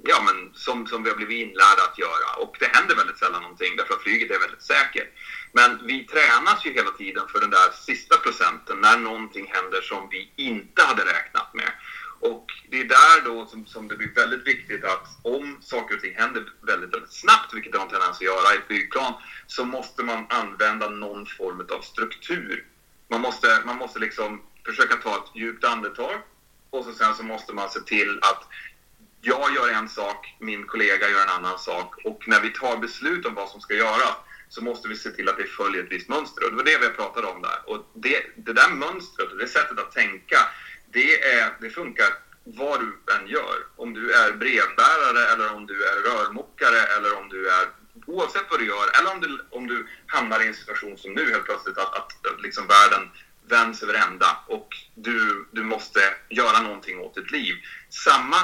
[0.03, 2.29] ja, men som, som vi har blivit inlärda att göra.
[2.43, 5.09] Och det händer väldigt sällan någonting därför att flyget är väldigt säkert.
[5.51, 10.09] Men vi tränas ju hela tiden för den där sista procenten när någonting händer som
[10.09, 11.71] vi inte hade räknat med.
[12.29, 16.01] Och det är där då som, som det blir väldigt viktigt att om saker och
[16.01, 19.13] ting händer väldigt, väldigt snabbt, vilket det har en tendens att göra i ett flygplan,
[19.47, 22.65] så måste man använda någon form av struktur.
[23.07, 26.21] Man måste, man måste liksom försöka ta ett djupt andetag
[26.69, 28.47] och så sen så måste man se till att
[29.21, 33.25] jag gör en sak, min kollega gör en annan sak och när vi tar beslut
[33.25, 34.15] om vad som ska göras
[34.49, 36.43] så måste vi se till att det följer ett visst mönster.
[36.43, 37.59] Och det var det vi pratade om där.
[37.65, 40.37] Och det, det där mönstret och det sättet att tänka,
[40.93, 42.07] det, är, det funkar
[42.43, 43.55] vad du än gör.
[43.75, 47.67] Om du är brevbärare eller om du är rörmokare eller om du är
[48.05, 51.31] oavsett vad du gör eller om du, om du hamnar i en situation som nu
[51.31, 53.09] helt plötsligt att, att, att liksom världen
[53.47, 57.55] vänds över ända och du, du måste göra någonting åt ditt liv.
[57.89, 58.37] Samma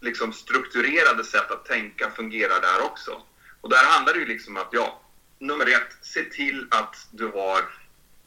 [0.00, 3.22] liksom, strukturerade sätt att tänka fungerar där också.
[3.60, 5.00] Och där handlar det ju liksom att, ja,
[5.38, 7.64] nummer ett, se till att du har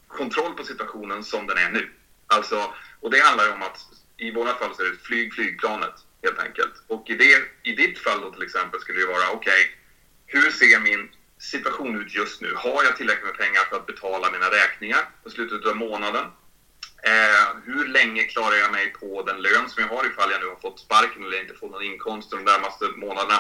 [0.08, 1.92] kontroll på situationen som den är nu.
[2.28, 3.78] Alltså, och det handlar om att
[4.18, 6.74] i båda fall så är det flyg flygplanet helt enkelt.
[6.88, 9.66] Och i, det, i ditt fall då till exempel skulle det vara okej, okay,
[10.26, 12.54] hur ser min situation ut just nu?
[12.56, 16.26] Har jag tillräckligt med pengar för att betala mina räkningar på slutet av månaden?
[17.04, 20.48] Eh, hur länge klarar jag mig på den lön som jag har ifall jag nu
[20.48, 23.40] har fått sparken eller inte får någon inkomst de närmaste månaderna?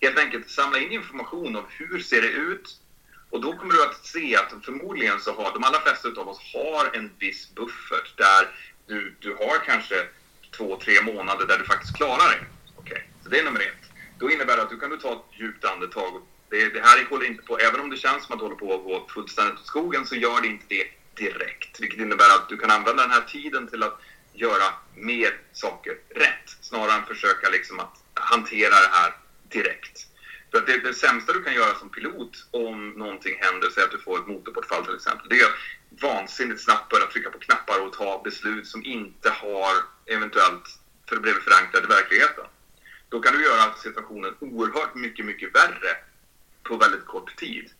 [0.00, 2.80] Helt enkelt samla in information om hur ser det ut?
[3.30, 6.40] Och då kommer du att se att förmodligen så har de allra flesta av oss
[6.54, 8.48] har en viss buffert där
[8.90, 9.94] du, du har kanske
[10.56, 12.40] två, tre månader där du faktiskt klarar det.
[12.80, 13.02] Okay.
[13.22, 13.84] Så det är nummer ett.
[14.18, 16.22] Då innebär det att du kan du ta ett djupt andetag.
[16.50, 18.74] Det, det här håller inte på, även om det känns som att du håller på
[18.74, 21.80] att gå fullständigt åt skogen så gör det inte det direkt.
[21.80, 24.00] Vilket innebär att du kan använda den här tiden till att
[24.32, 26.46] göra mer saker rätt.
[26.60, 29.12] Snarare än försöka liksom att hantera det här
[29.48, 30.06] direkt.
[30.50, 33.98] För det, det sämsta du kan göra som pilot om någonting händer, säg att du
[33.98, 35.52] får ett motorbortfall till exempel, det är att
[36.02, 39.74] vansinnigt snabbt börja trycka på knappar och ta beslut som inte har
[40.06, 40.78] eventuellt
[41.08, 42.44] för det blev förankrade i verkligheten.
[43.08, 45.96] Då kan du göra situationen oerhört mycket, mycket värre
[46.62, 47.70] på väldigt kort tid.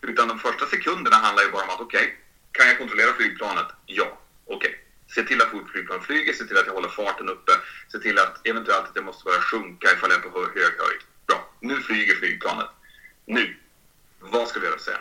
[0.00, 2.14] Utan de första sekunderna handlar ju bara om att okej, okay,
[2.52, 3.66] kan jag kontrollera flygplanet?
[3.86, 4.56] Ja, okej.
[4.56, 4.74] Okay.
[5.14, 7.52] Se till att flygplan flyger, se till att jag håller farten uppe,
[7.92, 11.02] se till att eventuellt att jag måste börja sjunka ifall jag är på hög höjd.
[11.28, 12.68] Bra, nu flyger flygplanet.
[13.26, 13.56] Nu,
[14.20, 15.00] vad ska vi göra sen?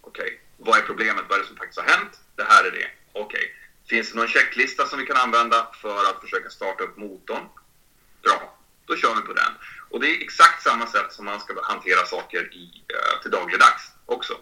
[0.00, 1.24] Okej, vad är problemet?
[1.28, 2.20] Vad är det som faktiskt har hänt?
[2.36, 2.90] Det här är det.
[3.12, 3.54] Okej,
[3.88, 7.48] finns det någon checklista som vi kan använda för att försöka starta upp motorn?
[8.22, 9.52] Bra, då kör vi på den.
[9.90, 13.92] Och det är exakt samma sätt som man ska hantera saker i, eh, till dagligdags
[14.06, 14.38] också.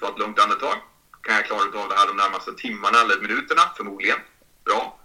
[0.00, 0.76] Ta ett lugnt andetag.
[1.20, 3.62] Kan jag klara av det här de närmaste timmarna eller minuterna?
[3.76, 4.18] Förmodligen.
[4.64, 5.00] Bra.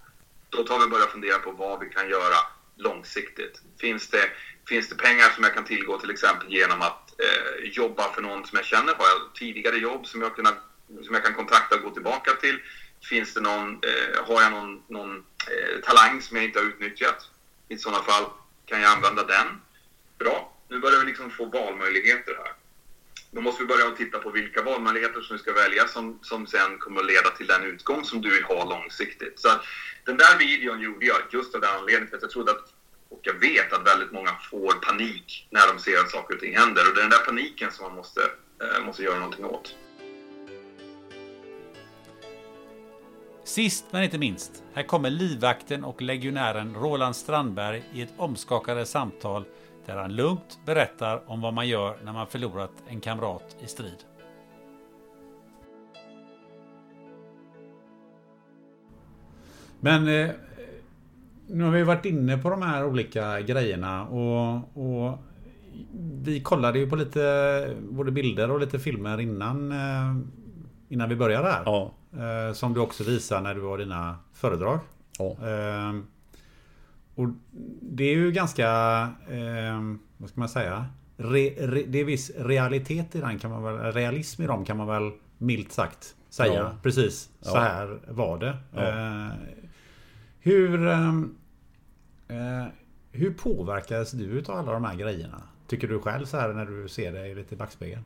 [0.49, 2.37] Då tar vi och börjar fundera på vad vi kan göra
[2.75, 3.61] långsiktigt.
[3.79, 4.29] Finns det,
[4.71, 8.45] finns det pengar som jag kan tillgå till exempel genom att eh, jobba för någon
[8.47, 8.93] som jag känner?
[8.93, 10.57] Har jag tidigare jobb som jag, kunnat,
[11.05, 12.59] som jag kan kontakta och gå tillbaka till?
[13.09, 15.11] Finns det någon, eh, har jag någon, någon
[15.51, 17.29] eh, talang som jag inte har utnyttjat?
[17.69, 18.25] I sådana fall
[18.65, 19.47] kan jag använda den.
[20.19, 22.53] Bra, nu börjar vi liksom få valmöjligheter här.
[23.31, 26.47] Då måste vi börja att titta på vilka valmöjligheter som vi ska välja som, som
[26.47, 29.39] sen kommer att leda till den utgång som du vill ha långsiktigt.
[29.39, 29.61] Så att
[30.05, 32.73] den där videon gjorde jag just av den anledningen för att jag trodde att,
[33.11, 36.57] och jag vet att väldigt många får panik när de ser att saker och ting
[36.57, 36.81] händer.
[36.89, 38.21] Och det är den där paniken som man måste,
[38.61, 39.75] eh, måste göra någonting åt.
[43.43, 49.45] Sist men inte minst, här kommer livvakten och legionären Roland Strandberg i ett omskakande samtal
[49.85, 54.05] där han lugnt berättar om vad man gör när man förlorat en kamrat i strid.
[59.79, 60.29] Men eh,
[61.53, 65.17] nu har vi varit inne på de här olika grejerna och, och
[66.23, 70.15] vi kollade ju på lite både bilder och lite filmer innan, eh,
[70.89, 71.63] innan vi började här.
[71.65, 71.91] Ja.
[72.13, 74.79] Eh, som du också visade när du var dina föredrag.
[75.19, 75.25] Ja.
[75.31, 75.99] Eh,
[77.15, 77.27] och
[77.81, 78.69] det är ju ganska,
[79.29, 79.81] eh,
[80.17, 80.85] vad ska man säga?
[81.17, 84.77] Re, re, det är viss realitet i den kan man väl, realism i dem kan
[84.77, 86.53] man väl milt sagt säga.
[86.53, 86.71] Ja.
[86.83, 88.57] Precis, så här var det.
[88.75, 88.81] Ja.
[88.81, 89.33] Eh,
[90.39, 91.35] hur, ehm,
[92.31, 92.67] eh,
[93.11, 95.43] hur påverkades du utav alla de här grejerna?
[95.67, 98.03] Tycker du själv så här när du ser dig lite i backspegeln?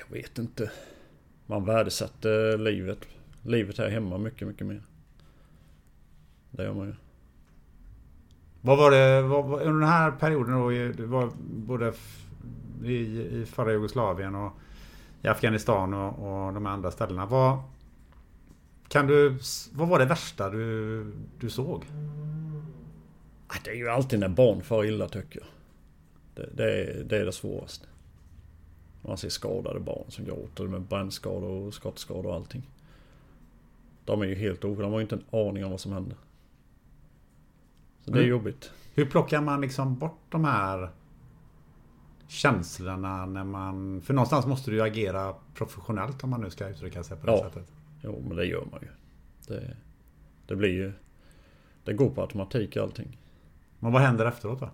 [0.00, 0.70] Jag vet inte.
[1.46, 2.98] Man värdesätter livet.
[3.42, 4.82] Livet här hemma mycket, mycket mer.
[6.50, 6.94] Det gör man ju.
[8.60, 10.70] Vad var det vad, vad, under den här perioden då?
[10.70, 11.92] Det var både
[12.84, 12.94] i,
[13.40, 14.52] i förra Jugoslavien och
[15.22, 17.26] i Afghanistan och, och de andra ställena.
[17.26, 17.58] Vad,
[18.88, 19.38] kan du,
[19.72, 21.84] vad var det värsta du, du såg?
[23.48, 25.48] Ah, Det är ju alltid när barn far illa tycker jag.
[26.34, 27.86] Det, det, är, det är det svåraste.
[29.02, 32.70] Man ser skadade barn som gråter med brännskador och skottskador och allting.
[34.04, 34.74] De är ju helt o...
[34.74, 36.16] De har ju inte en aning om vad som händer.
[38.04, 38.30] Så det är Mm.
[38.30, 38.70] jobbigt.
[38.94, 40.88] Hur plockar man liksom bort de här
[42.28, 44.00] känslorna när man...
[44.02, 47.32] För någonstans måste du ju agera professionellt om man nu ska uttrycka sig på det
[47.32, 47.38] Ja.
[47.42, 47.72] sättet.
[48.04, 48.88] Jo, men det gör man ju.
[49.48, 49.76] Det,
[50.46, 50.92] det blir ju...
[51.84, 53.18] Det går på automatik allting.
[53.78, 54.70] Men vad händer efteråt då?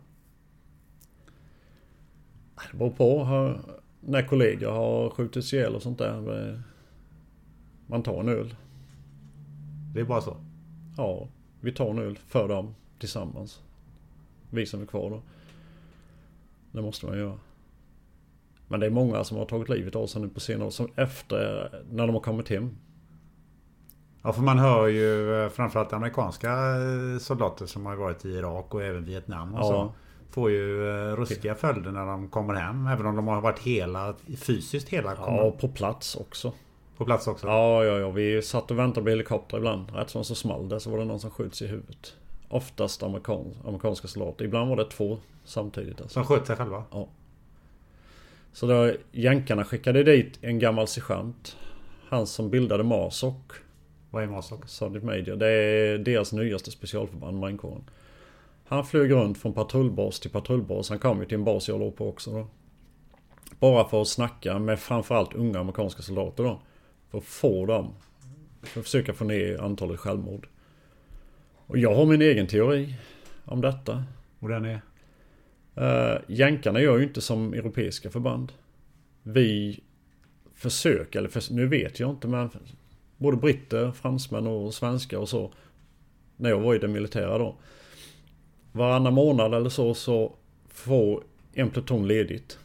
[2.73, 3.25] Det beror på.
[3.25, 3.61] Har-
[4.01, 6.63] När kollegor har skjutits ihjäl och sånt där.
[7.87, 8.55] Man tar en öl.
[9.95, 10.37] Det är bara så?
[10.97, 11.29] Ja,
[11.61, 13.63] vi tar en öl för dem tillsammans.
[14.51, 15.23] Vi som är kvar då.
[16.73, 17.39] Det måste man göra.
[18.69, 20.71] Men det är många som har tagit livet av sig nu på senare.
[20.71, 22.77] Som efter, när de har kommit hem.
[24.23, 28.75] Ja, för man hör ju eh, framförallt amerikanska eh, soldater som har varit i Irak
[28.75, 29.65] och även Vietnam och Ja.
[29.69, 29.93] så.
[30.31, 32.87] Får ju eh, ruskiga följder när de kommer hem.
[32.87, 35.15] Även om de har varit hela, fysiskt hela.
[35.15, 36.53] Ja, och på plats också.
[36.97, 37.47] På plats också?
[37.47, 38.11] Ja, ja, ja.
[38.11, 39.95] Vi satt och väntade på helikopter ibland.
[39.95, 42.15] Rätt som så small det så var det någon som skjuts i huvudet.
[42.49, 44.45] Oftast amerikan, amerikanska soldater.
[44.45, 46.01] Ibland var det två samtidigt.
[46.01, 46.15] Alltså.
[46.15, 46.85] Som sköt sig själva?
[46.91, 47.09] Ja.
[48.53, 51.57] Så då jänkarna skickade dit en gammal sergeant.
[52.09, 53.53] Han som bildade MASOK.
[54.11, 54.69] Vad är MASOK?
[54.69, 55.37] Sergeant Major.
[55.37, 57.85] Det är deras nyaste specialförband, marinkåren.
[58.65, 60.89] Han flög runt från patrullbas till patrullbas.
[60.89, 62.47] Han kom ju till en bas jag låg på också då.
[63.59, 66.61] Bara för att snacka med framförallt unga amerikanska soldater då.
[67.11, 67.95] För att få dem.
[68.63, 70.49] För att försöka få ner antalet självmord.
[71.67, 72.95] Och jag har min egen teori
[73.45, 74.05] om detta.
[74.39, 74.81] Och den är?
[75.81, 78.53] Uh, jänkarna gör ju inte som europeiska förband.
[79.23, 79.81] Vi
[80.55, 82.51] försöker, eller förs- nu vet jag inte men
[83.21, 85.53] både britter, fransmän och svenskar och så.
[86.37, 87.55] När jag var i det militära då.
[88.73, 90.33] Varannan månad eller så så
[90.69, 92.59] får en pluton ledigt.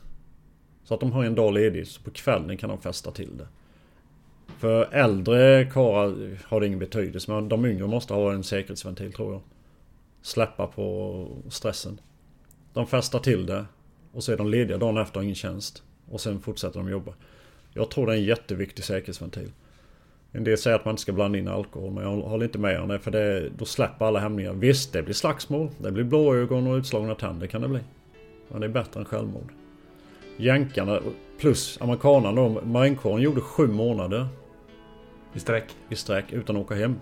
[0.84, 3.48] Så att de har en dag ledigt, så på kvällen kan de fästa till det.
[4.58, 9.34] För äldre karlar har det ingen betydelse men de yngre måste ha en säkerhetsventil tror
[9.34, 9.42] jag.
[10.22, 12.02] Släppa på stressen.
[12.74, 13.66] De festar till det
[14.12, 15.84] och så är de lediga dagen efter och har ingen tjänst.
[16.12, 17.14] Och sen fortsätter de jobba.
[17.74, 19.52] Jag tror det är en jätteviktig säkerhetsventil.
[20.36, 22.82] En del säger att man inte ska blanda in alkohol men jag håller inte med
[22.82, 24.54] om det för det, då släpper alla hämningar.
[24.54, 25.70] Visst, det blir slagsmål.
[25.78, 27.80] Det blir blåögon och utslagna tänder kan det bli.
[28.48, 29.52] Men det är bättre än självmord.
[30.38, 31.00] Jänkarna
[31.40, 32.62] plus amerikanerna då.
[32.66, 34.28] Marinkåren gjorde sju månader.
[35.34, 35.66] I sträck?
[35.90, 36.96] I sträck utan att åka hem.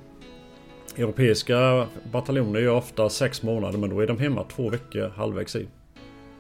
[0.96, 5.68] Europeiska bataljoner gör ofta sex månader men då är de hemma två veckor halvvägs i.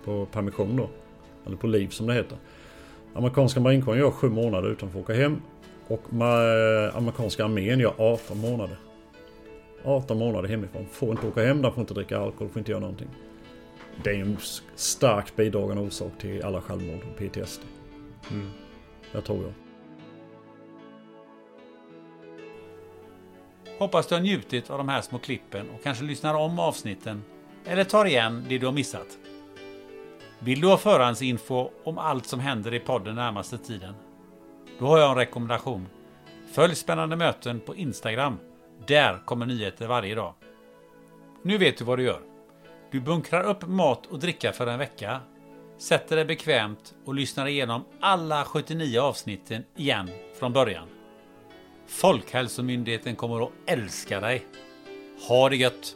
[0.06, 0.90] På permission då.
[1.46, 2.38] Eller på liv som det heter.
[3.14, 5.42] Amerikanska marinkåren gör sju månader utan att få åka hem.
[5.94, 6.14] Och
[6.94, 8.78] amerikanska armén gör 18 månader.
[9.84, 10.88] 18 månader hemifrån.
[10.92, 13.10] Får inte åka hem, de får inte dricka alkohol, får inte göra någonting.
[14.04, 14.38] Det är en
[14.76, 17.62] starkt bidragande orsak till alla självmord och PTSD.
[18.32, 18.50] Mm.
[19.12, 19.54] Det tror jag.
[23.80, 27.24] Hoppas du har njutit av de här små klippen och kanske lyssnar om avsnitten
[27.66, 29.08] eller tar igen det du har missat.
[30.40, 33.94] Vill du ha förhandsinfo om allt som händer i podden närmaste tiden?
[34.84, 35.88] Då har jag en rekommendation.
[36.52, 38.40] Följ Spännande möten på Instagram.
[38.88, 40.34] Där kommer nyheter varje dag.
[41.44, 42.22] Nu vet du vad du gör.
[42.92, 45.22] Du bunkrar upp mat och dricka för en vecka,
[45.78, 50.10] sätter dig bekvämt och lyssnar igenom alla 79 avsnitten igen
[50.40, 50.88] från början.
[51.88, 54.46] Folkhälsomyndigheten kommer att älska dig.
[55.28, 55.96] Ha det gött!